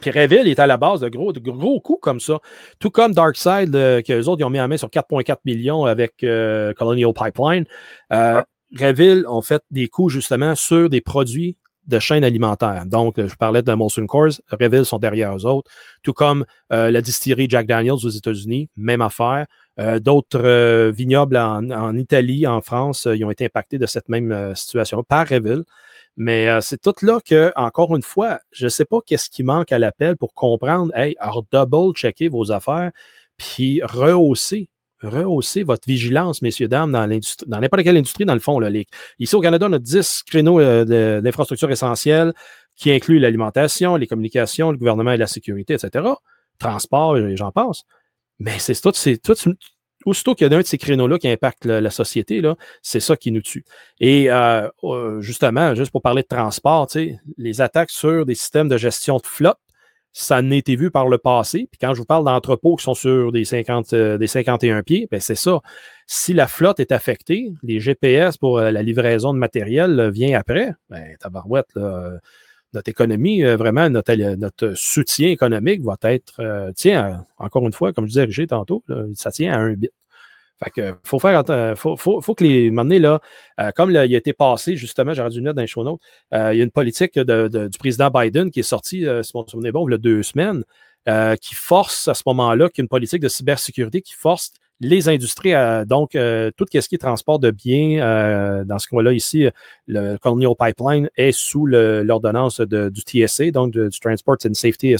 [0.00, 2.38] Puis Revil est à la base de gros, de gros coups comme ça.
[2.78, 5.84] Tout comme Darkside, euh, que les autres ils ont mis en main sur 4,4 millions
[5.84, 7.64] avec Colonial Pipeline.
[8.12, 8.42] Euh,
[8.78, 11.56] Revil ont fait des coups justement sur des produits
[11.88, 12.84] de chaîne alimentaire.
[12.86, 15.70] Donc, je parlais de Molson Coors, Reville sont derrière eux autres,
[16.02, 19.46] tout comme euh, la distillerie Jack Daniels aux États-Unis, même affaire.
[19.80, 24.54] Euh, d'autres euh, vignobles en, Italie, en France, ils ont été impactés de cette même
[24.54, 25.64] situation par Reville.
[26.16, 29.70] Mais c'est tout là que, encore une fois, je ne sais pas qu'est-ce qui manque
[29.70, 32.90] à l'appel pour comprendre, hey, alors double-checker vos affaires,
[33.36, 34.68] puis rehausser
[35.02, 38.58] rehausser votre vigilance, messieurs, dames, dans l'industrie, dans n'importe quelle industrie, dans le fond.
[38.58, 38.70] Là,
[39.18, 42.32] ici au Canada, on a 10 créneaux euh, d'infrastructures essentielles
[42.76, 46.04] qui incluent l'alimentation, les communications, le gouvernement et la sécurité, etc.
[46.58, 47.82] Transport, j'en passe.
[48.38, 49.34] Mais c'est tout, c'est tout.
[50.06, 52.40] Aussitôt qu'il y a un de ces créneaux-là qui impacte la, société,
[52.82, 53.64] c'est ça qui nous tue.
[53.98, 56.88] Et euh, euh, justement, juste pour parler de transport,
[57.36, 59.58] les attaques sur des systèmes de gestion de flotte,
[60.12, 61.68] ça n'a été vu par le passé.
[61.70, 65.20] Puis quand je vous parle d'entrepôts qui sont sur des, 50, euh, 51 pieds, ben
[65.20, 65.60] c'est ça.
[66.06, 70.38] Si la flotte est affectée, les GPS pour euh, la livraison de matériel euh, vient
[70.38, 71.68] après, ben, tabarouette,
[72.74, 78.10] notre économie, vraiment, notre, notre, soutien économique va être, tiens, encore une fois, comme je
[78.10, 78.84] disais Richer tantôt,
[79.14, 79.90] ça tient à un bit.
[80.62, 81.44] Fait que faut faire
[81.76, 83.20] faut, faut, que les là,
[83.60, 86.00] euh, comme il a été passé, justement, j'aurais dû mettre dans les show notes,
[86.34, 89.42] euh, il y a une politique du président Biden qui est sortie, euh, si vous
[89.42, 90.64] vous souvenez bon, il y a deux semaines,
[91.40, 95.54] qui force à ce moment-là, qui est une politique de cybersécurité qui force les industries,
[95.86, 99.48] donc tout ce qui est transport de biens, dans ce cas-là ici,
[99.86, 104.96] le Colonial Pipeline est sous l'ordonnance du TSA, donc du Transport and Safety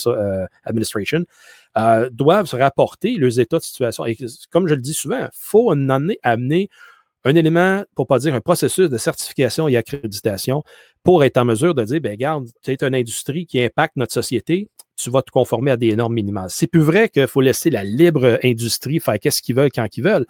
[0.64, 1.24] Administration.
[1.76, 4.04] Euh, doivent se rapporter leurs états de situation.
[4.06, 4.16] Et
[4.50, 6.18] comme je le dis souvent, il faut amener,
[7.24, 10.64] un élément, pour ne pas dire un processus de certification et accréditation
[11.04, 14.12] pour être en mesure de dire, ben regarde, tu es une industrie qui impacte notre
[14.12, 16.50] société, tu vas te conformer à des normes minimales.
[16.50, 20.02] C'est plus vrai qu'il faut laisser la libre industrie faire qu'est-ce qu'ils veulent quand ils
[20.02, 20.26] veulent,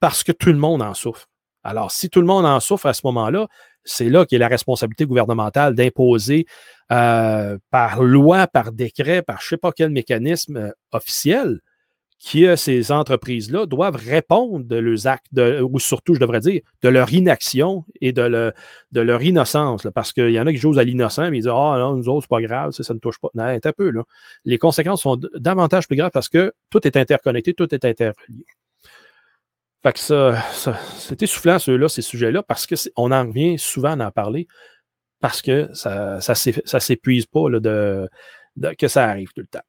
[0.00, 1.26] parce que tout le monde en souffre.
[1.62, 3.46] Alors, si tout le monde en souffre à ce moment-là,
[3.84, 6.46] c'est là a la responsabilité gouvernementale d'imposer
[6.92, 11.60] euh, par loi, par décret, par je ne sais pas quel mécanisme euh, officiel
[12.20, 15.26] que ces entreprises-là doivent répondre de leurs actes,
[15.62, 18.52] ou surtout, je devrais dire, de leur inaction et de,
[18.92, 19.86] de leur innocence.
[19.94, 22.08] parce qu'il y en a qui jouent à l'innocent, mais ils disent Ah non, nous
[22.10, 23.30] autres, c'est pas grave, ça, ne touche pas.
[23.34, 23.90] Non, un peu.
[23.90, 24.02] Là.
[24.44, 28.44] Les conséquences sont davantage plus graves parce que tout est interconnecté, tout est interrelié.
[29.82, 34.06] Fait que ça, ça c'est essoufflant, ceux-là, ces sujets-là, parce qu'on en revient souvent à
[34.06, 34.46] en parler,
[35.20, 38.08] parce que ça ne s'épuise pas là, de,
[38.78, 39.64] que ça arrive tout le temps.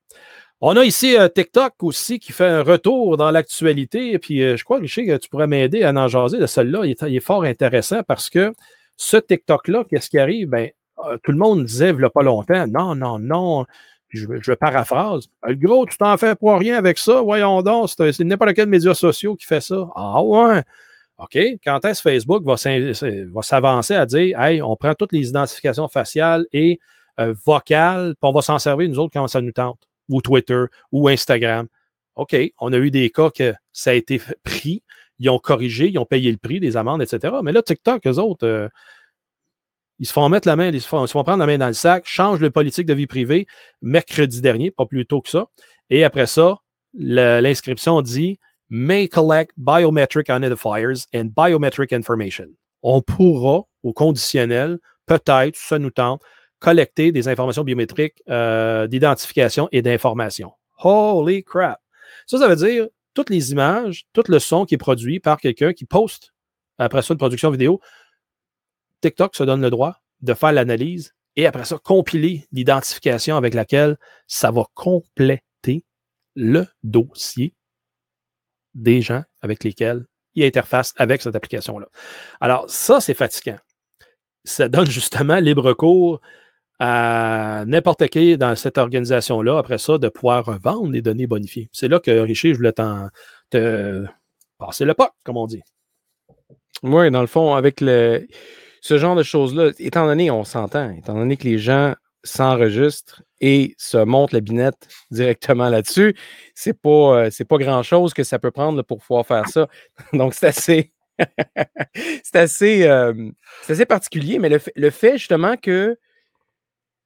[0.63, 4.19] On a ici euh, TikTok aussi qui fait un retour dans l'actualité.
[4.19, 6.85] Puis euh, je crois, Richard, que tu pourrais m'aider à en jaser de celle-là.
[6.85, 8.53] Il, il, est fort intéressant parce que
[8.95, 10.49] ce TikTok-là, qu'est-ce qui arrive?
[10.49, 10.69] Ben,
[11.05, 13.65] euh, tout le monde disait, il n'y a pas longtemps, non, non, non,
[14.11, 15.27] je, paraphrase.
[15.43, 17.21] Le gros, tu t'en fais pour rien avec ça.
[17.21, 19.87] Voyons donc, c'est n'importe quel média social qui fait ça.
[19.95, 20.63] Ah ouais.
[21.17, 21.37] OK.
[21.63, 26.79] Quand est-ce Facebook va s'avancer à dire Hey, on prend toutes les identifications faciales et
[27.19, 30.65] euh, vocales, puis on va s'en servir, nous autres, quand ça nous tente, ou Twitter,
[30.91, 31.67] ou Instagram.
[32.15, 32.35] OK.
[32.59, 34.83] On a eu des cas que ça a été pris,
[35.19, 37.35] ils ont corrigé, ils ont payé le prix, des amendes, etc.
[37.43, 38.67] Mais là, TikTok, eux autres, euh,
[40.01, 42.05] ils se font mettre la main, ils se font, prendre la main dans le sac,
[42.07, 43.45] changent de politique de vie privée
[43.83, 45.45] mercredi dernier, pas plus tôt que ça.
[45.91, 46.57] Et après ça,
[46.95, 48.39] l'inscription dit
[48.69, 52.47] May collect biometric identifiers and biometric information.
[52.81, 56.23] On pourra, au conditionnel, peut-être, ça nous tente,
[56.57, 60.51] collecter des informations biométriques euh, d'identification et d'information.
[60.79, 61.79] Holy crap!
[62.25, 65.73] Ça, ça veut dire toutes les images, tout le son qui est produit par quelqu'un
[65.73, 66.33] qui poste
[66.85, 67.79] après ça une production vidéo
[69.01, 73.97] TikTok se donne le droit de faire l'analyse et après ça, compiler l'identification avec laquelle
[74.27, 75.85] ça va compléter
[76.35, 77.55] le dossier
[78.73, 81.87] des gens avec lesquels il interface avec cette application-là.
[82.39, 83.57] Alors, ça, c'est fatigant.
[84.43, 86.21] ça donne justement libre cours
[86.79, 91.69] à n'importe qui dans cette organisation-là, après ça, de pouvoir vendre les données bonifiées.
[91.71, 94.05] C'est là que, Richie, je voulais te
[94.57, 95.61] passer le pas, comme on dit.
[96.83, 98.25] Oui, dans le fond, avec le,
[98.81, 103.75] ce genre de choses-là, étant donné, on s'entend, étant donné que les gens s'enregistrent et
[103.77, 106.15] se montent la binette directement là-dessus,
[106.55, 109.67] c'est pas, euh, pas grand-chose que ça peut prendre pour pouvoir faire ça.
[110.13, 110.91] Donc, c'est assez.
[112.23, 113.13] c'est assez, euh,
[113.69, 115.97] assez particulier, mais le, le fait justement que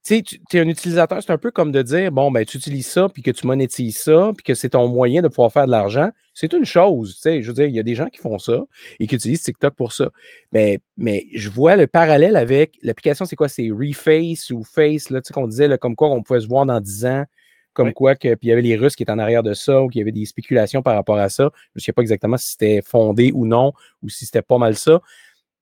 [0.06, 0.22] tu
[0.53, 3.24] es un utilisateur, c'est un peu comme de dire, bon, ben, tu utilises ça, puis
[3.24, 6.12] que tu monétises ça, puis que c'est ton moyen de pouvoir faire de l'argent.
[6.36, 7.41] C'est une chose, tu sais.
[7.41, 8.64] Je veux dire, il y a des gens qui font ça
[8.99, 10.12] et qui utilisent TikTok pour ça.
[10.51, 13.47] Mais, mais je vois le parallèle avec l'application, c'est quoi?
[13.47, 16.47] C'est Reface ou Face, là, tu sais, qu'on disait, là, comme quoi on pouvait se
[16.47, 17.26] voir dans 10 ans,
[17.74, 19.82] comme quoi que, puis il y avait les Russes qui étaient en arrière de ça,
[19.82, 21.49] ou qu'il y avait des spéculations par rapport à ça.
[21.74, 24.76] Je ne sais pas exactement si c'était fondé ou non, ou si c'était pas mal
[24.76, 25.01] ça.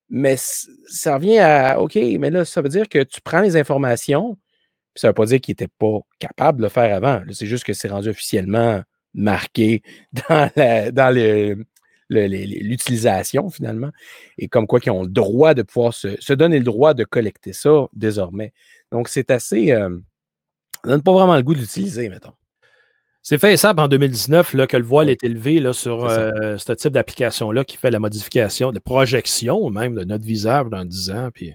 [0.09, 4.35] Mais ça revient à OK, mais là, ça veut dire que tu prends les informations,
[4.93, 7.21] puis ça ne veut pas dire qu'il n'était pas capable de le faire avant.
[7.31, 8.83] C'est juste que c'est rendu officiellement
[9.13, 9.81] marqué
[10.29, 11.13] dans,
[12.09, 13.91] l'utilisation finalement.
[14.37, 17.53] Et comme quoi qu'ils ont le droit de pouvoir se, donner le droit de collecter
[17.53, 18.53] ça désormais.
[18.91, 19.71] Donc c'est assez.
[19.71, 19.97] Euh,
[20.83, 22.33] ça donne pas vraiment le goût de l'utiliser, mettons.
[23.25, 26.73] C'est fait ça en 2019 là, que le voile est élevé là, sur euh, ce
[26.73, 31.29] type d'application-là qui fait la modification de projection même de notre visage dans 10 ans.
[31.33, 31.53] Puis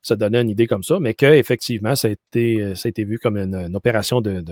[0.00, 3.18] ça donnait une idée comme ça, mais qu'effectivement, ça, a été, ça a été vu
[3.18, 4.42] comme une, opération de,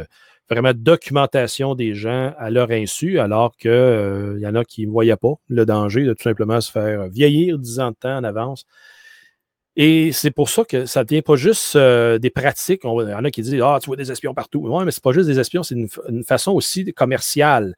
[0.50, 4.92] vraiment documentation des gens à leur insu, alors qu'il euh, y en a qui ne
[4.92, 8.24] voyaient pas le danger de tout simplement se faire vieillir 10 ans de temps en
[8.24, 8.66] avance.
[9.78, 12.82] Et c'est pour ça que ça ne devient pas juste euh, des pratiques.
[12.84, 14.60] Il y en a qui disent Ah, tu vois des espions partout.
[14.64, 17.74] Oui, mais ce n'est pas juste des espions, c'est une, façon aussi commerciale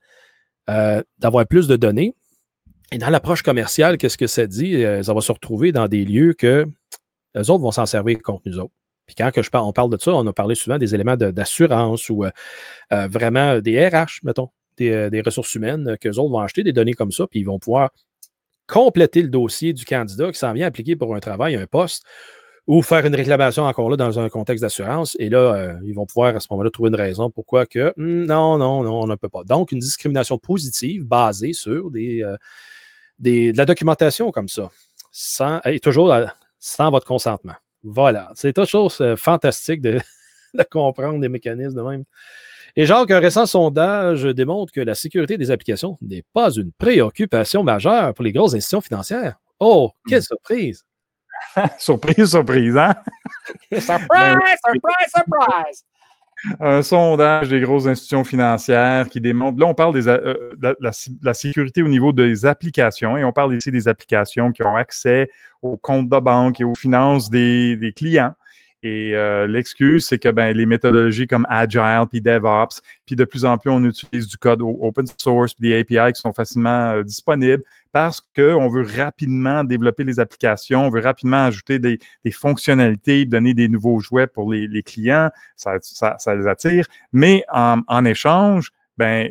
[0.69, 2.17] euh, d'avoir plus de données.
[2.91, 4.83] Et dans l'approche commerciale, qu'est-ce que ça dit?
[5.05, 6.67] ça va se retrouver dans des lieux que
[7.37, 8.75] les autres vont s'en servir contre nous autres.
[9.15, 12.31] Puis quand on parle de ça, on a parlé souvent des éléments d'assurance ou euh,
[12.93, 16.95] euh, vraiment des RH, mettons, des, euh, ressources humaines, qu'eux autres vont acheter des données
[16.95, 17.91] comme ça, puis ils vont pouvoir
[18.71, 22.05] compléter le dossier du candidat qui s'en vient appliquer pour un travail, un poste,
[22.67, 25.17] ou faire une réclamation encore là dans un contexte d'assurance.
[25.19, 28.59] Et là, ils vont pouvoir à ce moment-là trouver une raison pourquoi que hmm, non,
[28.59, 29.45] non, non, on ne peut pas.
[29.45, 32.25] Donc, une discrimination positive basée sur des,
[33.19, 34.71] de la documentation comme ça.
[35.11, 36.15] Sans, et toujours
[36.61, 37.55] sans votre consentement.
[37.83, 38.31] Voilà.
[38.35, 40.01] C'est autre chose euh, fantastique de,
[40.71, 42.05] comprendre des mécanismes de même.
[42.77, 47.63] Et genre qu'un récent sondage démontre que la sécurité des applications n'est pas une préoccupation
[47.63, 49.37] majeure pour les grosses institutions financières.
[49.59, 50.85] Oh, quelle surprise!
[51.79, 52.95] surprise, surprise, hein?
[53.73, 55.85] surprise, surprise, surprise!
[56.59, 60.75] un sondage des grosses institutions financières qui démontre, là on parle de euh,
[61.23, 65.31] la, sécurité au niveau des applications et on parle ici des applications qui ont accès
[65.63, 68.35] aux comptes de banque et aux finances des, clients.
[68.83, 73.45] Et euh, l'excuse, c'est que ben, les méthodologies comme Agile, puis DevOps, puis de plus
[73.45, 77.03] en plus, on utilise du code open source, puis des API qui sont facilement euh,
[77.03, 77.63] disponibles
[77.93, 81.99] parce qu'on veut rapidement développer les applications, on veut rapidement ajouter des,
[82.31, 85.79] fonctionnalités, donner des nouveaux jouets pour les, clients, ça,
[86.35, 86.87] les attire.
[87.13, 89.29] Mais en, échange, ben,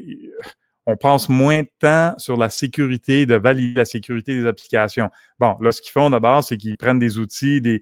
[0.89, 5.09] on passe moins de temps sur la sécurité, de valider la sécurité des applications.
[5.39, 7.81] Bon, là, ce qu'ils font d'abord, c'est qu'ils prennent des outils, des,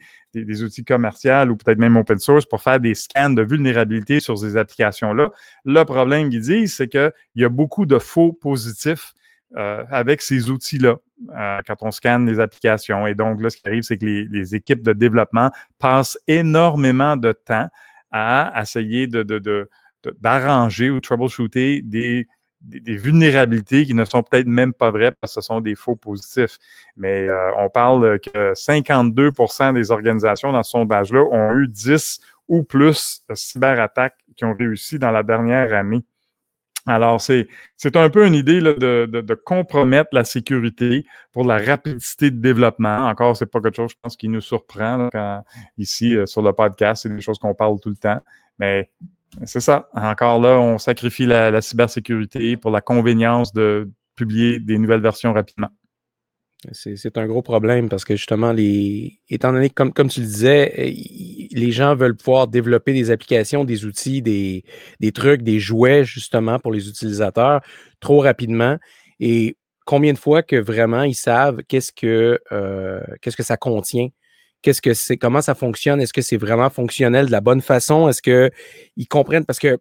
[0.64, 4.58] outils commerciaux ou peut-être même open source pour faire des scans de vulnérabilité sur ces
[4.58, 5.32] applications-là.
[5.64, 9.14] Le problème qu'ils disent, c'est qu'il y a beaucoup de faux positifs
[9.56, 10.98] euh, avec ces outils-là
[11.38, 13.08] euh, quand on scanne les applications.
[13.08, 15.50] Et donc, là, ce qui arrive, c'est que les, équipes de développement
[15.80, 17.70] passent énormément de temps
[18.12, 22.28] à essayer d'arranger ou troubleshooter des,
[22.68, 25.96] des, vulnérabilités qui ne sont peut-être même pas vraies parce que ce sont des faux
[25.96, 26.58] positifs.
[26.96, 32.64] Mais euh, on parle que 52% des organisations dans ce sondage-là ont eu 10 ou
[32.64, 36.04] plus cyberattaques qui ont réussi dans la dernière année.
[36.90, 37.48] Alors, c'est,
[37.96, 43.10] un peu une idée de, compromettre la sécurité pour la rapidité de développement.
[43.10, 45.10] Encore, c'est pas quelque chose, je pense, qui nous surprend
[45.78, 47.04] ici euh, sur le podcast.
[47.04, 48.22] C'est des choses qu'on parle tout le temps.
[48.58, 48.90] Mais
[49.46, 49.90] c'est ça.
[49.94, 55.70] Encore là, on sacrifie la cybersécurité pour la convenience de publier des nouvelles versions rapidement.
[56.72, 58.54] C'est un gros problème parce que justement,
[59.30, 63.64] étant donné que, comme, tu le disais, eh, les gens veulent pouvoir développer des applications,
[63.64, 64.64] des outils, des,
[65.14, 67.62] trucs, des jouets justement pour les utilisateurs
[68.00, 68.78] trop rapidement.
[69.20, 69.56] Et
[69.86, 74.08] combien de fois que vraiment ils savent qu'est-ce que, euh, qu'est-ce que ça contient,
[74.68, 78.10] qu'est-ce que c'est, comment ça fonctionne, est-ce que c'est vraiment fonctionnel de la bonne façon,
[78.10, 79.46] est-ce qu'ils comprennent?
[79.46, 79.80] Parce que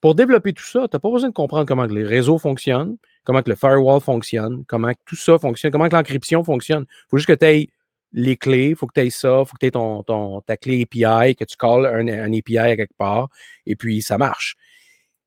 [0.00, 3.42] pour développer tout ça, tu n'as pas besoin de comprendre comment les réseaux fonctionnent, comment
[3.42, 6.86] que le firewall fonctionne, comment tout ça fonctionne, comment que l'encryption fonctionne.
[6.88, 7.68] Il faut juste que tu aies
[8.12, 10.56] les clés, il faut que tu aies ça, il faut que tu aies ton, ta
[10.56, 13.28] clé API, que tu calls un, un, API à quelque part,
[13.66, 14.56] et puis ça marche.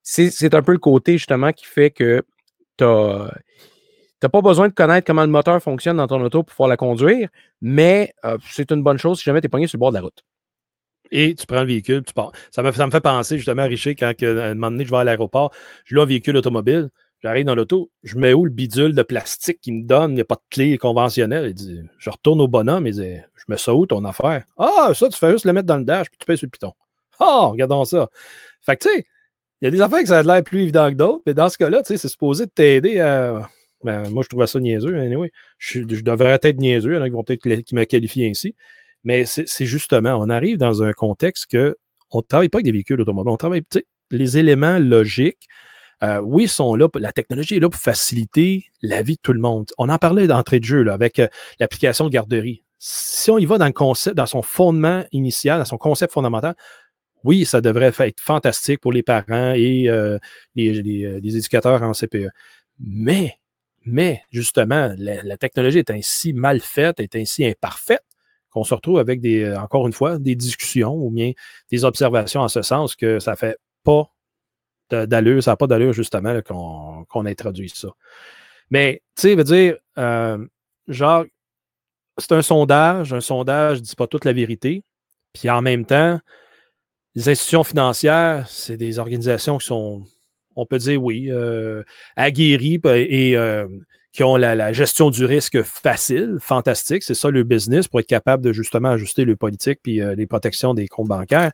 [0.01, 2.23] C'est un peu le côté justement qui fait que
[2.77, 2.85] tu
[4.23, 6.77] n'as pas besoin de connaître comment le moteur fonctionne dans ton auto pour pouvoir la
[6.77, 7.29] conduire,
[7.61, 9.95] mais euh, c'est une bonne chose si jamais tu es pogné sur le bord de
[9.95, 10.23] la route.
[11.11, 12.31] Et tu prends le véhicule, tu pars.
[12.51, 14.91] Ça me, ça me fait penser justement à Richer quand, à un moment donné, je
[14.91, 15.51] vais à l'aéroport,
[15.85, 16.89] je loue un véhicule automobile,
[17.21, 20.11] J'arrive dans l'auto, je mets où le bidule de plastique qu'il me donne?
[20.11, 21.53] Il n'y a pas de clé conventionnelle.
[21.53, 24.45] Dit, je retourne au bonhomme, il dit, je mets ça où ton affaire?
[24.57, 26.51] Ah, ça, tu fais juste le mettre dans le dash, puis tu payes sur le
[26.51, 26.71] piton.
[27.19, 28.07] Ah, regardons ça.
[28.61, 29.05] Fait que, tu sais,
[29.61, 31.49] il y a des affaires que ça a l'air plus évident que d'autres, mais dans
[31.49, 33.49] ce cas-là, tu sais, c'est supposé t'aider à.
[33.83, 34.95] Ben, moi, je trouvais ça niaiseux.
[35.57, 38.25] Je, je devrais être niaiseux, il y en a qui vont peut-être qui me qualifient
[38.25, 38.55] ainsi.
[39.03, 41.77] Mais c'est justement, on arrive dans un contexte que
[42.11, 43.63] on ne travaille pas avec des véhicules automobiles, on travaille,
[44.11, 45.47] les éléments logiques,
[46.01, 49.39] euh, oui, sont là, la technologie est là pour faciliter la vie de tout le
[49.39, 49.67] monde.
[49.77, 51.27] On en parlait d'entrée de jeu là, avec euh,
[51.59, 52.63] l'application de garderie.
[52.77, 56.55] Si on y va dans le concept, dans son fondement initial, dans son concept fondamental,
[57.25, 60.17] oui, ça devrait être fantastique pour les parents et euh,
[60.55, 62.29] les, éducateurs en CPE.
[62.79, 63.38] Mais,
[63.91, 68.03] mais justement, la, technologie est ainsi mal faite, est ainsi imparfaite
[68.49, 71.33] qu'on se retrouve avec des, encore une fois, des discussions ou bien
[71.71, 74.11] des observations en ce sens que ça fait pas
[74.89, 77.89] d'allure, ça n'a pas d'allure justement qu'on introduise ça.
[78.71, 80.45] Mais, tu sais, veut dire, euh,
[80.87, 81.25] genre,
[82.17, 84.83] c'est un sondage, un sondage ne dit pas toute la vérité.
[85.33, 86.19] Puis en même temps,
[87.15, 90.03] les institutions financières, c'est des organisations qui sont,
[90.59, 91.83] on peut dire oui, euh,
[92.15, 93.67] aguerries et euh,
[94.11, 97.03] qui ont la, gestion du risque facile, fantastique.
[97.03, 100.73] C'est ça le business pour être capable de justement ajuster le politique puis les protections
[100.73, 101.51] des comptes bancaires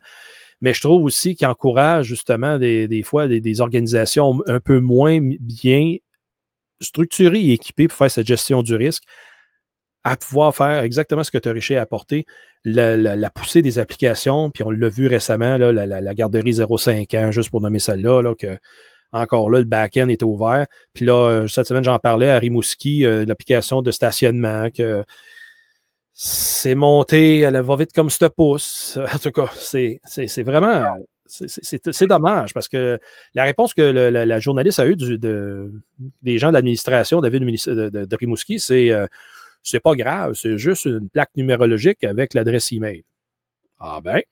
[0.60, 5.96] mais je trouve aussi qu'il encourage justement des, fois des, organisations un peu moins bien
[6.80, 9.04] structurées et équipées pour faire cette gestion du risque
[10.04, 12.26] à pouvoir faire exactement ce que tu as réussi à apporter,
[12.64, 17.60] la, poussée des applications, puis on l'a vu récemment, la, garderie 05 ans, juste pour
[17.60, 18.56] nommer celle-là, là, que
[19.12, 20.66] encore là, le back-end était ouvert.
[20.92, 25.04] Puis là, euh, cette semaine, j'en parlais à Rimouski, euh, l'application de stationnement, que
[26.12, 28.98] c'est monté, elle va vite comme ce pouce.
[29.14, 30.00] En tout cas, c'est
[30.42, 30.96] vraiment.
[31.26, 33.00] C'est dommage parce que
[33.34, 38.92] la réponse que la, journaliste a eue des gens de l'administration de, de, Rimouski, c'est
[38.92, 39.06] euh,
[39.64, 43.02] c'est pas grave, c'est juste une plaque numérologique avec l'adresse email.
[43.80, 44.22] Ah ben,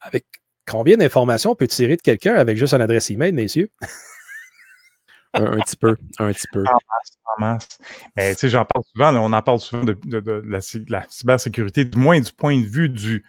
[0.00, 0.26] avec
[0.66, 3.70] combien d'informations peut tirer de quelqu'un avec juste une adresse email, messieurs?
[5.34, 6.64] un, petit peu, un petit peu.
[6.64, 7.78] En masse,
[8.16, 10.60] Mais tu sais, j'en parle souvent, on en parle souvent de, la,
[11.08, 13.24] cybersécurité, du moins du point de vue du,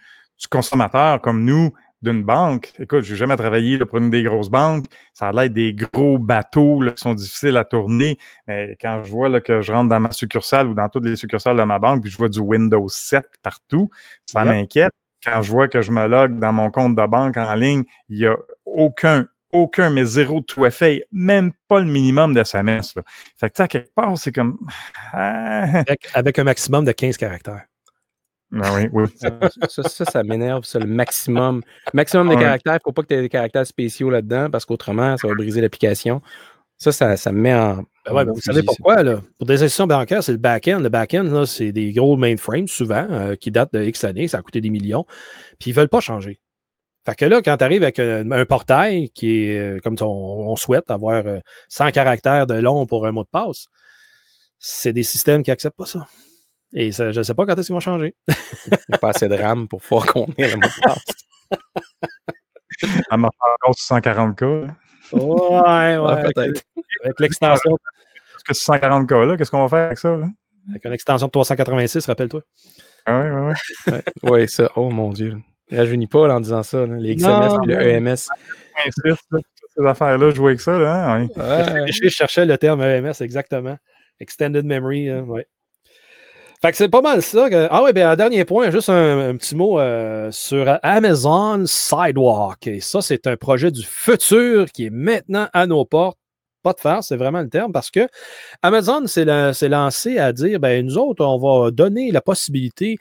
[0.50, 1.72] consommateur comme nous,
[2.02, 2.72] d'une banque.
[2.80, 4.86] Écoute, je n'ai jamais travaillé pour une des grosses banques.
[5.14, 8.18] Ça a l'air des gros bateaux qui sont difficiles à tourner.
[8.48, 11.14] Mais quand je vois là, que je rentre dans ma succursale ou dans toutes les
[11.14, 13.88] succursales de ma banque, puis je vois du Windows 7 partout,
[14.26, 14.92] ça m'inquiète.
[15.24, 18.18] Quand je vois que je me log dans mon compte de banque en ligne, il
[18.18, 22.94] n'y a aucun aucun, mais zéro tout fait, même pas le minimum de sa messe.
[23.38, 24.58] Fait que, à quelque part, c'est comme.
[25.12, 25.84] Ah.
[26.14, 27.64] Avec, un maximum de 15 caractères.
[28.60, 29.04] Ah oui, oui.
[29.68, 31.62] Ça, ça, m'énerve, ça, le maximum.
[31.94, 34.66] Maximum de caractères, il ne faut pas que tu aies des caractères spéciaux là-dedans, parce
[34.66, 36.20] qu'autrement, ça va briser l'application.
[36.76, 37.84] Ça, ça, ça me met en.
[38.12, 39.20] Ben vous savez pourquoi, là?
[39.38, 40.80] Pour des institutions bancaires, c'est le back-end.
[40.80, 44.42] Le back-end, c'est des gros mainframes, souvent, euh, qui datent de X années, ça a
[44.42, 45.06] coûté des millions.
[45.60, 46.40] Puis ils ne veulent pas changer.
[47.04, 50.90] Fait que là, quand tu arrives avec un, portail qui est euh, comme on, souhaite,
[50.90, 51.24] avoir
[51.68, 53.66] 100 euh, caractères de long pour un mot de passe,
[54.58, 56.06] c'est des systèmes qui n'acceptent pas ça.
[56.74, 58.14] Et je ne sais pas quand est-ce qu'ils vont changer.
[58.28, 61.04] Il n'y a pas assez de RAM pour pouvoir contenir le mot de passe.
[63.10, 64.70] Elle m'a encore 140K.
[65.12, 66.32] Ouais, ouais.
[66.32, 66.62] peut-être.
[67.04, 67.76] Avec l'extension.
[68.36, 70.16] Est-ce que 140K là, qu'est-ce qu'on va faire avec ça?
[70.16, 70.28] Là?
[70.70, 72.42] Avec une extension de 386, rappelle-toi.
[73.06, 73.52] Ah oui, oui,
[73.88, 73.98] oui.
[74.22, 74.70] Oui, ça.
[74.76, 75.36] Oh mon Dieu.
[75.72, 78.16] Rajeunis pas en disant ça, les XMS et le EMS.
[79.74, 80.78] Ces affaires-là, je jouais avec ça.
[80.78, 81.28] Là, hein,
[81.86, 83.76] je cherchais le terme EMS exactement.
[84.20, 85.46] Extended Memory, hein, ouais.
[86.62, 87.48] Fait que c'est pas mal ça.
[87.70, 92.68] Ah oui, bien, un dernier point, juste un, petit mot euh, sur Amazon Sidewalk.
[92.68, 96.18] Et ça, c'est un projet du futur qui est maintenant à nos portes.
[96.62, 98.06] Pas de faire, c'est vraiment le terme, parce que
[98.62, 102.96] Amazon s'est lancé à dire, ben, nous autres, on va donner la possibilité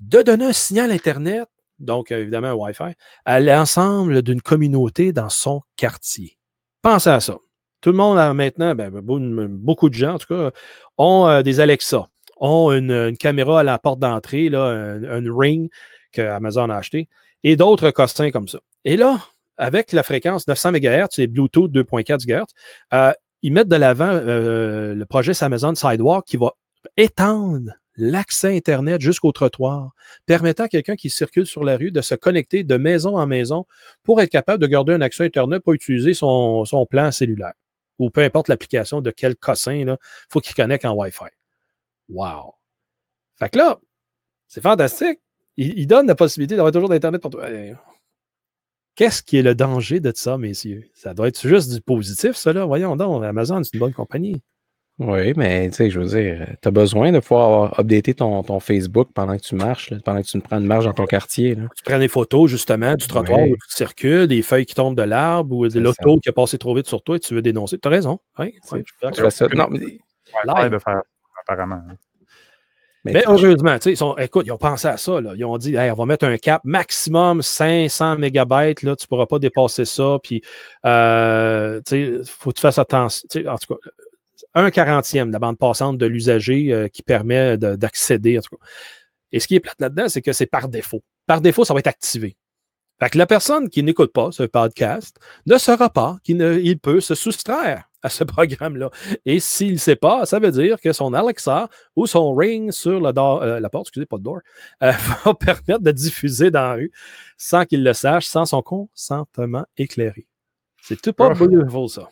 [0.00, 1.46] de donner un signal Internet
[1.80, 2.92] donc évidemment un Wi-Fi,
[3.24, 6.38] à l'ensemble d'une communauté dans son quartier.
[6.82, 7.36] Pensez à ça.
[7.80, 10.50] Tout le monde a maintenant, ben, beaucoup de gens en tout cas,
[10.98, 15.70] ont euh, des Alexa, ont une, caméra à la porte d'entrée, un, un, Ring
[16.12, 17.08] que Amazon a acheté,
[17.42, 18.58] et d'autres costins comme ça.
[18.84, 19.18] Et là,
[19.56, 22.44] avec la fréquence 900 MHz et Bluetooth 2.4 GHz,
[22.94, 23.12] euh,
[23.42, 26.52] ils mettent de l'avant euh, le projet Amazon Sidewalk qui va
[26.96, 29.92] étendre l'accès Internet jusqu'au trottoir,
[30.26, 33.66] permettant à quelqu'un qui circule sur la rue de se connecter de maison en maison
[34.02, 37.54] pour être capable de garder un accès Internet pour utiliser son, plan cellulaire
[37.98, 39.96] ou peu importe l'application de quel cossin, il
[40.30, 41.26] faut qu'il connecte en Wi-Fi.
[42.08, 42.54] Wow!
[43.38, 43.78] Fait que là,
[44.48, 45.20] c'est fantastique.
[45.58, 47.46] Il, il, donne la possibilité d'avoir toujours d'Internet pour toi.
[48.94, 50.90] Qu'est-ce qui est le danger de ça, messieurs?
[50.94, 52.64] Ça doit être juste du positif, ça, là.
[52.64, 54.42] Voyons donc, Amazon, c'est une bonne compagnie.
[55.00, 58.60] Oui, mais tu sais, je veux dire, tu as besoin de pouvoir updater ton, ton
[58.60, 61.54] Facebook pendant que tu marches, là, pendant que tu prends une marche dans ton quartier.
[61.54, 61.68] Là.
[61.74, 63.52] Tu prends des photos, justement, du trottoir oui.
[63.52, 66.58] où tu circules, des feuilles qui tombent de l'arbre ou de l'auto qui a passé
[66.58, 67.78] trop vite sur toi et tu veux dénoncer.
[67.78, 68.20] Tu as raison.
[68.38, 70.68] Oui, oui, je non, mais...
[70.68, 71.00] de faire,
[71.40, 71.80] apparemment.
[73.06, 75.18] Mais, mais heureusement, ils sont, écoute, ils ont pensé à ça.
[75.22, 75.32] Là.
[75.34, 78.82] Ils ont dit hey, on va mettre un cap maximum 500 mégabytes.
[78.82, 80.18] Là, tu ne pourras pas dépasser ça.
[80.22, 80.42] Puis,
[80.84, 83.26] euh, il faut que tu fasses attention.
[83.46, 83.90] En tout cas,
[84.54, 88.38] un quarantième de la bande passante de l'usager euh, qui permet d'accéder.
[89.32, 91.02] Et ce qui est plate là-dedans, c'est que c'est par défaut.
[91.26, 92.36] Par défaut, ça va être activé.
[93.00, 95.16] Fait que la personne qui n'écoute pas ce podcast
[95.46, 98.90] ne saura pas qu'il peut se soustraire à ce programme-là.
[99.24, 103.00] Et s'il ne sait pas, ça veut dire que son Alexa ou son Ring sur
[103.00, 104.40] le door, euh, la porte, excusez, pas de door,
[104.82, 104.92] euh,
[105.24, 106.92] va permettre de diffuser dans la rue
[107.38, 110.26] sans qu'il le sache, sans son consentement éclairé.
[110.82, 112.08] C'est tout pas beautiful, ça.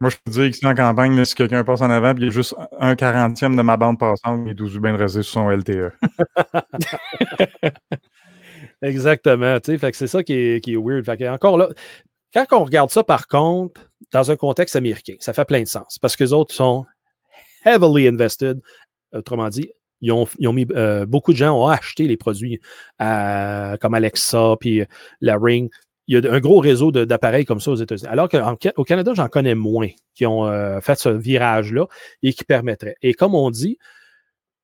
[0.00, 2.26] Moi, je peux dire que si en campagne, si quelqu'un passe en avant, il y
[2.26, 5.50] a juste un quarantième de ma bande passante, il est tout bien resté sur son
[5.50, 5.92] LTE.
[8.82, 9.58] Exactement.
[9.64, 11.08] Fait que c'est ça qui est, weird.
[11.28, 11.68] Encore là,
[12.34, 13.80] quand on regarde ça, par contre,
[14.12, 16.84] dans un contexte américain, ça fait plein de sens parce que les autres sont
[17.64, 18.60] heavily invested.
[19.12, 19.70] Autrement dit,
[20.00, 22.60] ils ont, ils ont mis, euh, beaucoup de gens ont acheté les produits
[23.00, 24.82] euh, comme Alexa, puis
[25.20, 25.70] la Ring.
[26.06, 28.10] Il y a un gros réseau d'appareils comme ça aux États-Unis.
[28.10, 31.86] Alors qu'au Canada, j'en connais moins qui ont euh, fait ce virage-là
[32.22, 32.96] et qui permettraient.
[33.00, 33.78] Et comme on dit,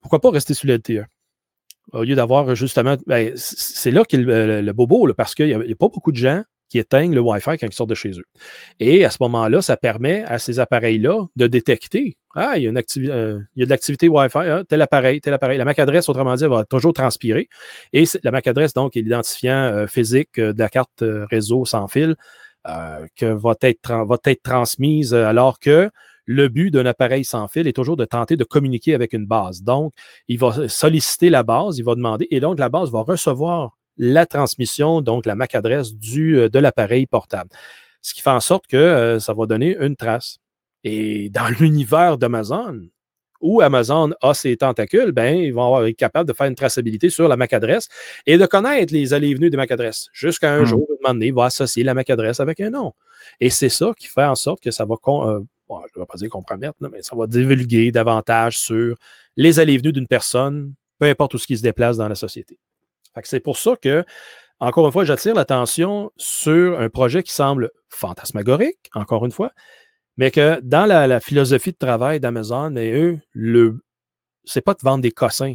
[0.01, 1.05] pourquoi pas rester sur LTE?
[1.93, 2.97] Au lieu d'avoir justement.
[3.07, 6.43] Ben, c'est là qu'il le, le, bobo, parce qu'il n'y a, pas beaucoup de gens
[6.71, 8.25] qui éteignent le Wi-Fi quand ils sortent de chez eux.
[8.79, 12.71] Et à ce moment-là, ça permet à ces appareils-là de détecter Ah, il y a,
[12.71, 15.59] une euh, il y a de l'activité Wi-Fi, hein, tel appareil, tel appareil.
[15.59, 17.49] La MAC adresse, autrement dit, va toujours transpirer.
[17.93, 21.89] Et la MAC adresse, donc, est l'identifiant euh, physique de la carte euh, réseau sans
[21.89, 22.17] fil
[23.17, 25.91] que va être transmise alors que
[26.27, 29.63] le but d'un appareil sans fil est toujours de tenter de communiquer avec une base.
[29.63, 29.93] Donc,
[30.29, 34.27] il va solliciter la base, il va demander, et donc la base va recevoir la
[34.27, 37.51] transmission, donc la MAC adresse du, de l'appareil portable.
[38.03, 40.39] Ce qui fait en sorte que euh, ça va donner une trace.
[40.85, 42.89] Et dans l'univers d'Amazon,
[43.41, 47.27] où Amazon a ses tentacules, ben, ils vont être capables de faire une traçabilité sur
[47.27, 47.89] la MAC adresse
[48.27, 50.09] et de connaître les allées et venues des MAC adresses.
[50.13, 50.67] Jusqu'à un mmh.
[50.67, 52.93] jour, un moment donné, il va associer la MAC adresse avec un nom.
[53.41, 56.07] Et c'est ça qui fait en sorte que ça va, euh, bon, je ne vais
[56.07, 58.97] pas dire compromettre, mais ça va divulguer davantage sur
[59.37, 62.15] les allées et venues d'une personne, peu importe où ce qui se déplace dans la
[62.15, 62.59] société.
[63.23, 64.05] C'est pour ça que,
[64.59, 69.53] encore une fois, j'attire l'attention sur un projet qui semble fantasmagorique, encore une fois,
[70.17, 73.83] mais que dans la, philosophie de travail d'Amazon, eux, le,
[74.45, 75.55] c'est pas de vendre des cossins.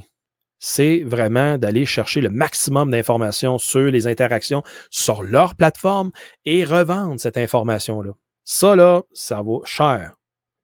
[0.58, 6.12] C'est vraiment d'aller chercher le maximum d'informations sur les interactions sur leur plateforme
[6.46, 8.14] et revendre cette information-là.
[8.44, 10.16] Ça, là, ça vaut cher.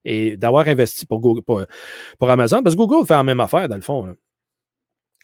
[0.04, 3.76] Et d'avoir investi pour, Google, pour, Amazon, parce que Google fait la même affaire, dans
[3.76, 4.16] le fond.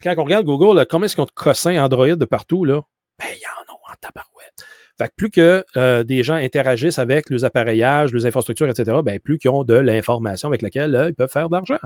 [0.02, 2.66] Quand on regarde Google, combien est-ce qu'ils ont de Android de partout?
[2.66, 2.82] Là?
[3.20, 4.66] Ben, il y en a en tabarouette.
[4.98, 9.20] Fait que plus que euh, des gens interagissent avec les appareillages, les infrastructures, etc., ben,
[9.20, 11.78] plus qu'ils ont de l'information avec laquelle ils peuvent faire de l'argent.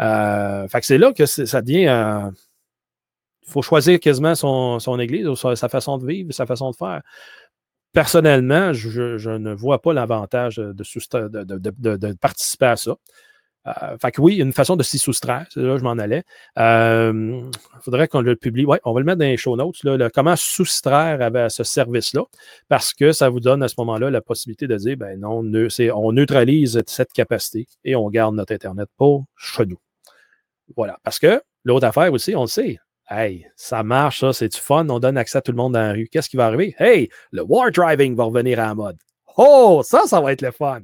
[0.00, 1.82] Euh, fait que c'est là que ça devient.
[1.82, 2.30] Il euh,
[3.46, 7.02] faut choisir quasiment son, église, sa façon de vivre, sa façon de faire.
[7.92, 12.94] Personnellement, je, ne vois pas l'avantage de, participer à ça.
[13.68, 15.46] Euh, fait que oui, une façon de s'y soustraire.
[15.50, 16.22] C'est là que je m'en allais.
[16.56, 17.40] Il euh,
[17.80, 18.64] faudrait qu'on le publie.
[18.64, 19.82] Oui, on va le mettre dans les show notes.
[19.84, 22.22] Là, comment soustraire à, ce service-là.
[22.68, 25.42] Parce que ça vous donne à ce moment-là la possibilité de dire ben non,
[25.94, 29.78] on neutralise cette capacité et on garde notre Internet pour chez nous.
[30.76, 30.98] Voilà.
[31.02, 32.78] Parce que l'autre affaire aussi, on le sait.
[33.10, 35.80] Hey, ça marche, ça, c'est du fun, on donne accès à tout le monde dans
[35.80, 36.08] la rue.
[36.12, 36.74] Qu'est-ce qui va arriver?
[36.78, 38.98] Hey, le war driving va revenir à la mode.
[39.38, 40.80] Oh, ça, ça va être le fun.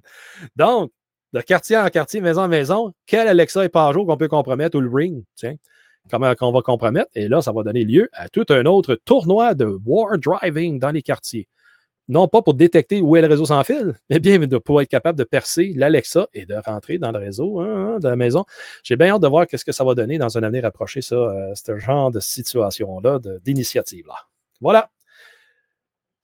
[0.56, 0.90] Donc,
[1.34, 4.80] de quartier en quartier, maison en maison, quel Alexa et Pajot qu'on peut compromettre ou
[4.80, 5.56] le Ring, tiens,
[6.08, 7.10] comment qu'on va compromettre?
[7.16, 10.92] Et là, ça va donner lieu à tout un autre tournoi de war driving dans
[10.92, 11.48] les quartiers.
[12.06, 15.18] Non pas pour détecter où est le réseau sans fil, mais bien pour être capable
[15.18, 18.44] de percer l'Alexa et de rentrer dans le réseau hein, hein, de la maison.
[18.84, 21.16] J'ai bien hâte de voir ce que ça va donner dans un avenir approché, ça,
[21.16, 24.14] euh, ce genre de situation-là, d'initiative-là.
[24.60, 24.88] Voilà.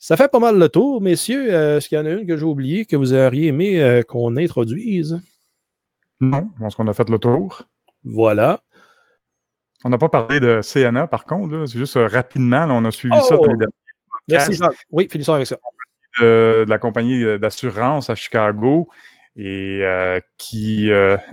[0.03, 1.55] Ça fait pas mal le tour, messieurs.
[1.55, 4.03] Euh, est-ce qu'il y en a une que j'ai oubliée que vous auriez aimé euh,
[4.03, 5.21] qu'on introduise?
[6.23, 7.65] Non, je pense qu'on a fait le tour.
[8.03, 8.61] Voilà.
[9.85, 11.67] On n'a pas parlé de CNA, par contre.
[11.67, 13.45] C'est juste euh, rapidement, là, on a suivi ça Oh!
[13.45, 13.75] dans les derniers
[14.29, 14.87] Merci, Jacques.
[14.91, 15.59] Oui, finissons avec ça.
[16.19, 18.89] de, de la compagnie d'assurance à Chicago
[19.37, 19.83] et
[20.39, 20.91] qui,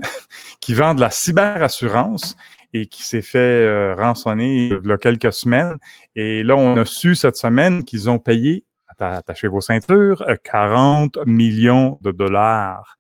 [0.60, 2.36] qui vend de la cyberassurance
[2.74, 5.76] et qui s'est fait euh, rançonner il y a quelques semaines.
[6.16, 10.36] Et là, on a su cette semaine qu'ils ont payé, atta- attachez vos ceintures, euh,
[10.44, 12.98] 40 millions de dollars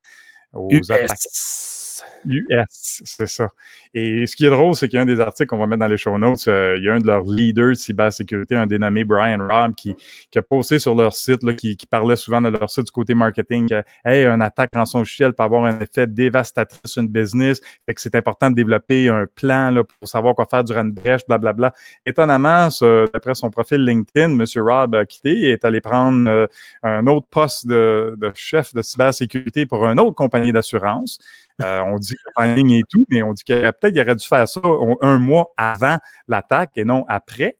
[0.53, 0.69] aux.
[0.71, 2.03] US.
[2.25, 3.49] US, c'est ça.
[3.93, 5.79] Et ce qui est drôle, c'est qu'il y a un des articles qu'on va mettre
[5.79, 8.67] dans les show notes, euh, il y a un de leurs leaders de cybersécurité, un
[8.67, 9.95] dénommé Brian Robb, qui,
[10.35, 13.83] a posté sur leur site, qui, parlait souvent de leur site du côté marketing, que,
[14.05, 17.93] hey, un attaque en son logiciel peut avoir un effet dévastateur sur une business, fait
[17.93, 21.73] que c'est important de développer un plan pour savoir quoi faire durant une brèche, blablabla.
[22.05, 22.69] Étonnamment,
[23.13, 24.45] d'après son profil LinkedIn, M.
[24.57, 26.47] Robb a quitté et est allé prendre euh,
[26.83, 31.19] un autre poste de, chef de cybersécurité pour une autre compagnie d'assurance.
[31.61, 34.15] Euh, on dit que le timing et tout, mais on dit que peut-être qu'il aurait
[34.15, 34.61] dû faire ça
[35.01, 35.97] un mois avant
[36.27, 37.57] l'attaque et non après.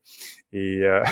[0.54, 1.04] Euh,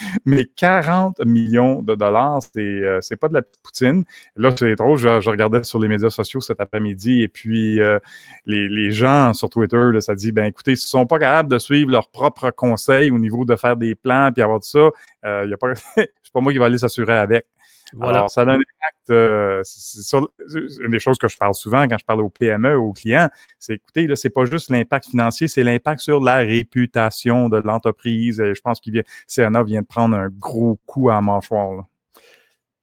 [0.24, 4.04] mais 40 millions de dollars, c'est euh, pas de la poutine.
[4.36, 7.98] Là, c'est drôle, je, je regardais sur les médias sociaux cet après-midi et puis euh,
[8.46, 11.90] les, les gens sur Twitter, ça dit ben écoutez, s'ils sont pas capables de suivre
[11.90, 14.90] leurs propres conseils au niveau de faire des plans puis avoir tout ça,
[15.24, 17.46] euh, y a pas c'est pas moi qui va aller s'assurer avec.
[17.94, 18.18] Voilà.
[18.18, 19.10] Alors, ça a un impact.
[19.10, 22.92] euh, c'est une des choses que je parle souvent quand je parle aux PME, aux
[22.92, 23.28] clients,
[23.58, 28.42] c'est écoutez, là, c'est pas juste l'impact financier, c'est l'impact sur la réputation de l'entreprise.
[28.42, 31.72] Je pense qu'il vient, CNA vient de prendre un gros coup à mâchoire.
[31.72, 31.86] là.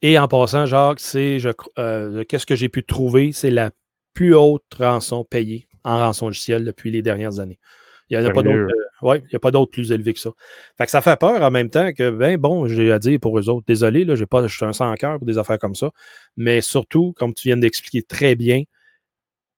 [0.01, 1.39] Et en passant, Jacques, c'est
[1.79, 3.31] euh, qu'est-ce que j'ai pu trouver?
[3.31, 3.71] C'est la
[4.13, 7.59] plus haute rançon payée en rançon logicielle depuis les dernières années.
[8.09, 8.55] Il n'y en a pas d'autres.
[8.55, 10.29] euh, ouais, a plus élevés que ça.
[10.77, 13.37] Fait que ça fait peur en même temps que, ben bon, j'ai à dire pour
[13.39, 15.75] eux autres, désolé, là, j'ai pas, je suis un sans cœur pour des affaires comme
[15.75, 15.89] ça.
[16.37, 18.63] Mais surtout, comme tu viens d'expliquer très bien,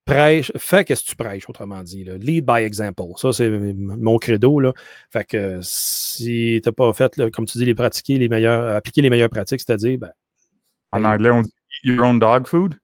[0.05, 2.05] prêche, fais qu'est-ce que tu prêches, autrement dit.
[2.05, 2.15] là.
[2.17, 3.07] Lead by example.
[3.17, 4.59] Ça, c'est mon credo.
[4.61, 4.71] Là.
[5.11, 8.73] Fait que si tu n'as pas fait, là, comme tu dis, les pratiquer, les meilleurs,
[8.75, 10.11] appliquer les meilleures pratiques, c'est-à-dire, ben,
[10.93, 11.05] En Hey.
[11.05, 11.51] anglais, on dit
[11.83, 12.75] your own dog food?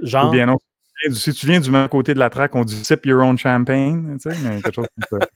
[0.00, 0.28] genre.
[0.28, 0.58] Ou bien non.
[1.12, 4.16] Si tu viens du même côté de la traque, on dit sip your own champagne.
[4.20, 5.28] Tu sais, mais quelque chose comme ça.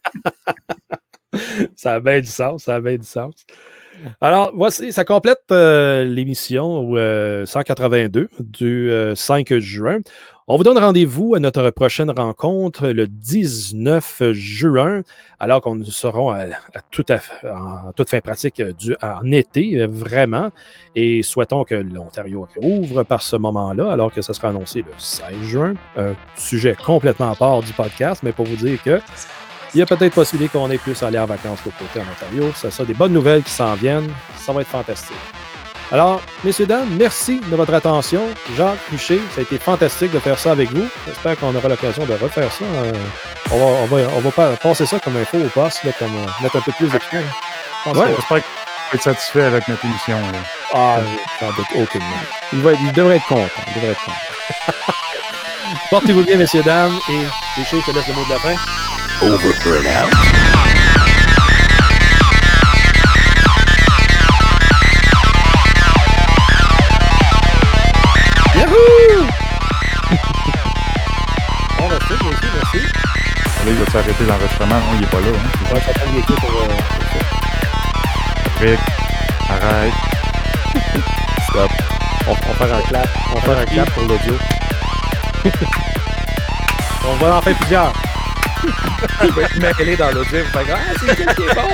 [1.77, 3.45] ça a bien du sens, ça du.
[4.21, 9.99] Alors, voici, ça complète euh, l'émission euh, 182 du euh, 5 juin.
[10.53, 15.03] On vous donne rendez-vous à notre prochaine rencontre le 19 juin,
[15.39, 16.47] alors qu'on serons à,
[17.45, 20.51] en toute fin pratique euh, du, en été, euh, vraiment.
[20.97, 25.25] Et souhaitons que l'Ontario ouvre par ce moment-là, alors que ça sera annoncé le 16
[25.43, 25.75] juin.
[25.97, 29.01] Un sujet complètement à part du podcast, mais pour vous dire que
[29.73, 32.51] il y a peut-être possibilité qu'on ait plus aller en vacances qu'au côté en Ontario.
[32.57, 34.11] Ça sera des bonnes nouvelles qui s'en viennent.
[34.35, 35.15] Ça va être fantastique.
[35.93, 38.23] Alors, messieurs, dames, merci de votre attention.
[38.57, 40.87] Jacques Richer, ça a été fantastique de faire ça avec vous.
[41.07, 42.65] J'espère qu'on aura l'occasion de refaire ça.
[42.65, 42.93] Euh,
[43.51, 46.15] on, va, on, va, on va pas passer ça comme info au poste, là, comme,
[46.15, 46.99] euh, mettre un peu plus de
[47.85, 50.17] pense Ouais, que- j'espère que vas être satisfait avec notre émission.
[50.21, 50.39] là.
[50.75, 50.99] Ah,
[51.41, 52.07] j'en doute aucunement.
[52.53, 53.49] Il, va il devrait être content.
[53.69, 54.73] Il devrait être content.
[55.91, 58.55] Portez-vous bien, messieurs, dames, et Richer, je te laisse le mot de la fin.
[59.23, 60.60] Over burnout.
[73.65, 74.75] Là, il va s'arrêter l'enregistrement.
[74.77, 75.27] Non, il est pas là.
[75.29, 75.75] Hein.
[75.75, 76.51] Ouais, ça prend l'équipe pour.
[76.51, 76.69] euh,
[78.61, 78.81] Rick,
[79.49, 79.93] arrête.
[81.51, 81.71] Stop.
[82.27, 83.09] On, on va faire un clap.
[83.31, 84.35] On va faire un clap pour l'audio.
[87.09, 87.93] On va en faire plusieurs.
[89.25, 90.39] Il va être mêlé dans l'audio.
[90.39, 91.69] Il va faire Ah, c'est qui est bon?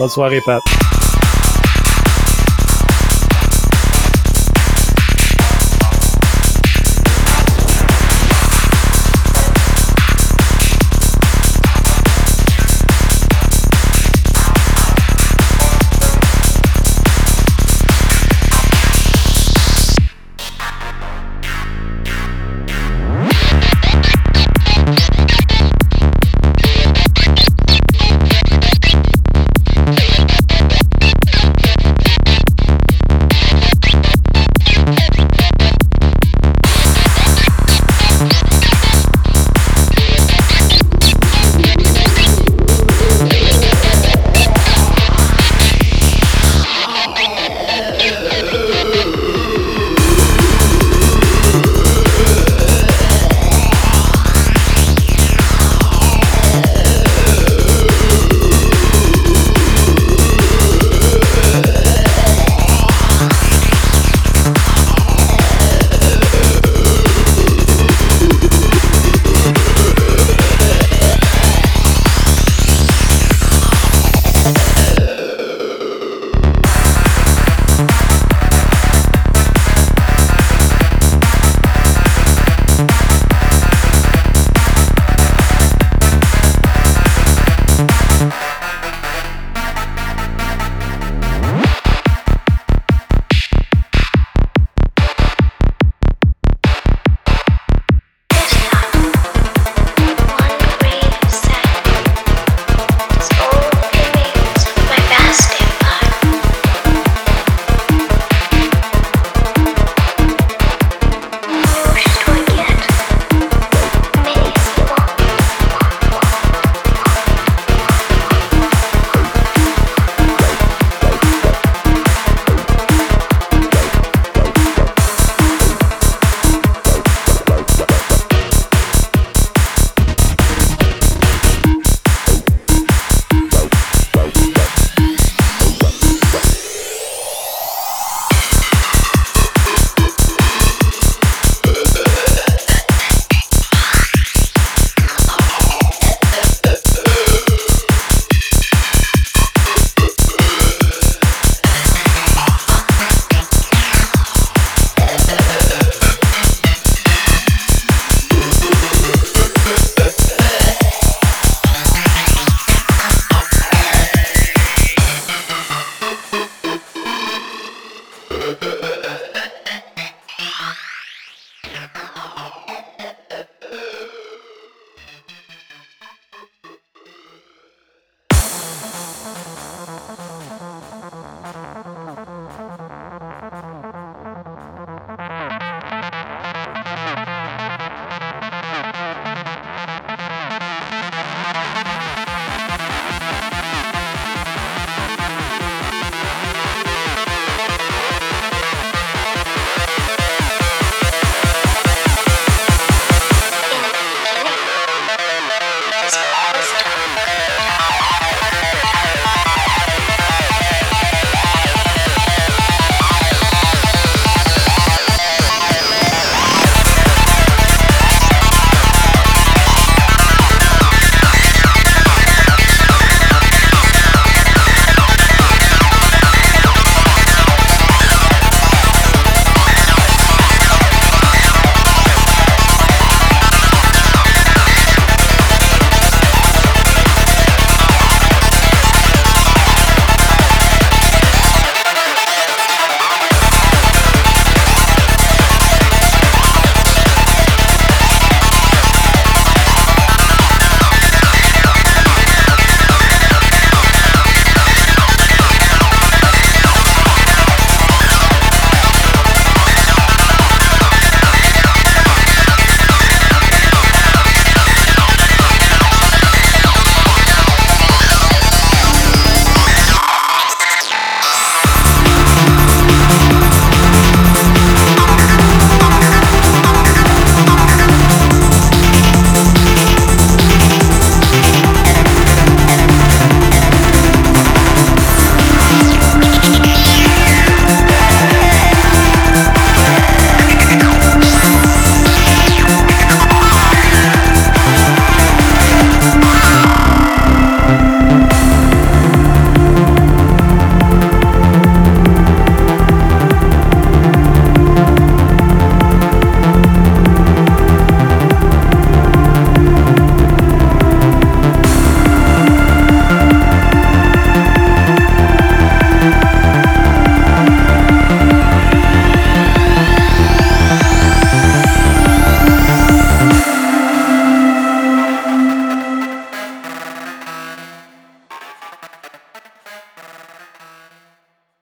[0.00, 0.62] Bonne soirée, Pat.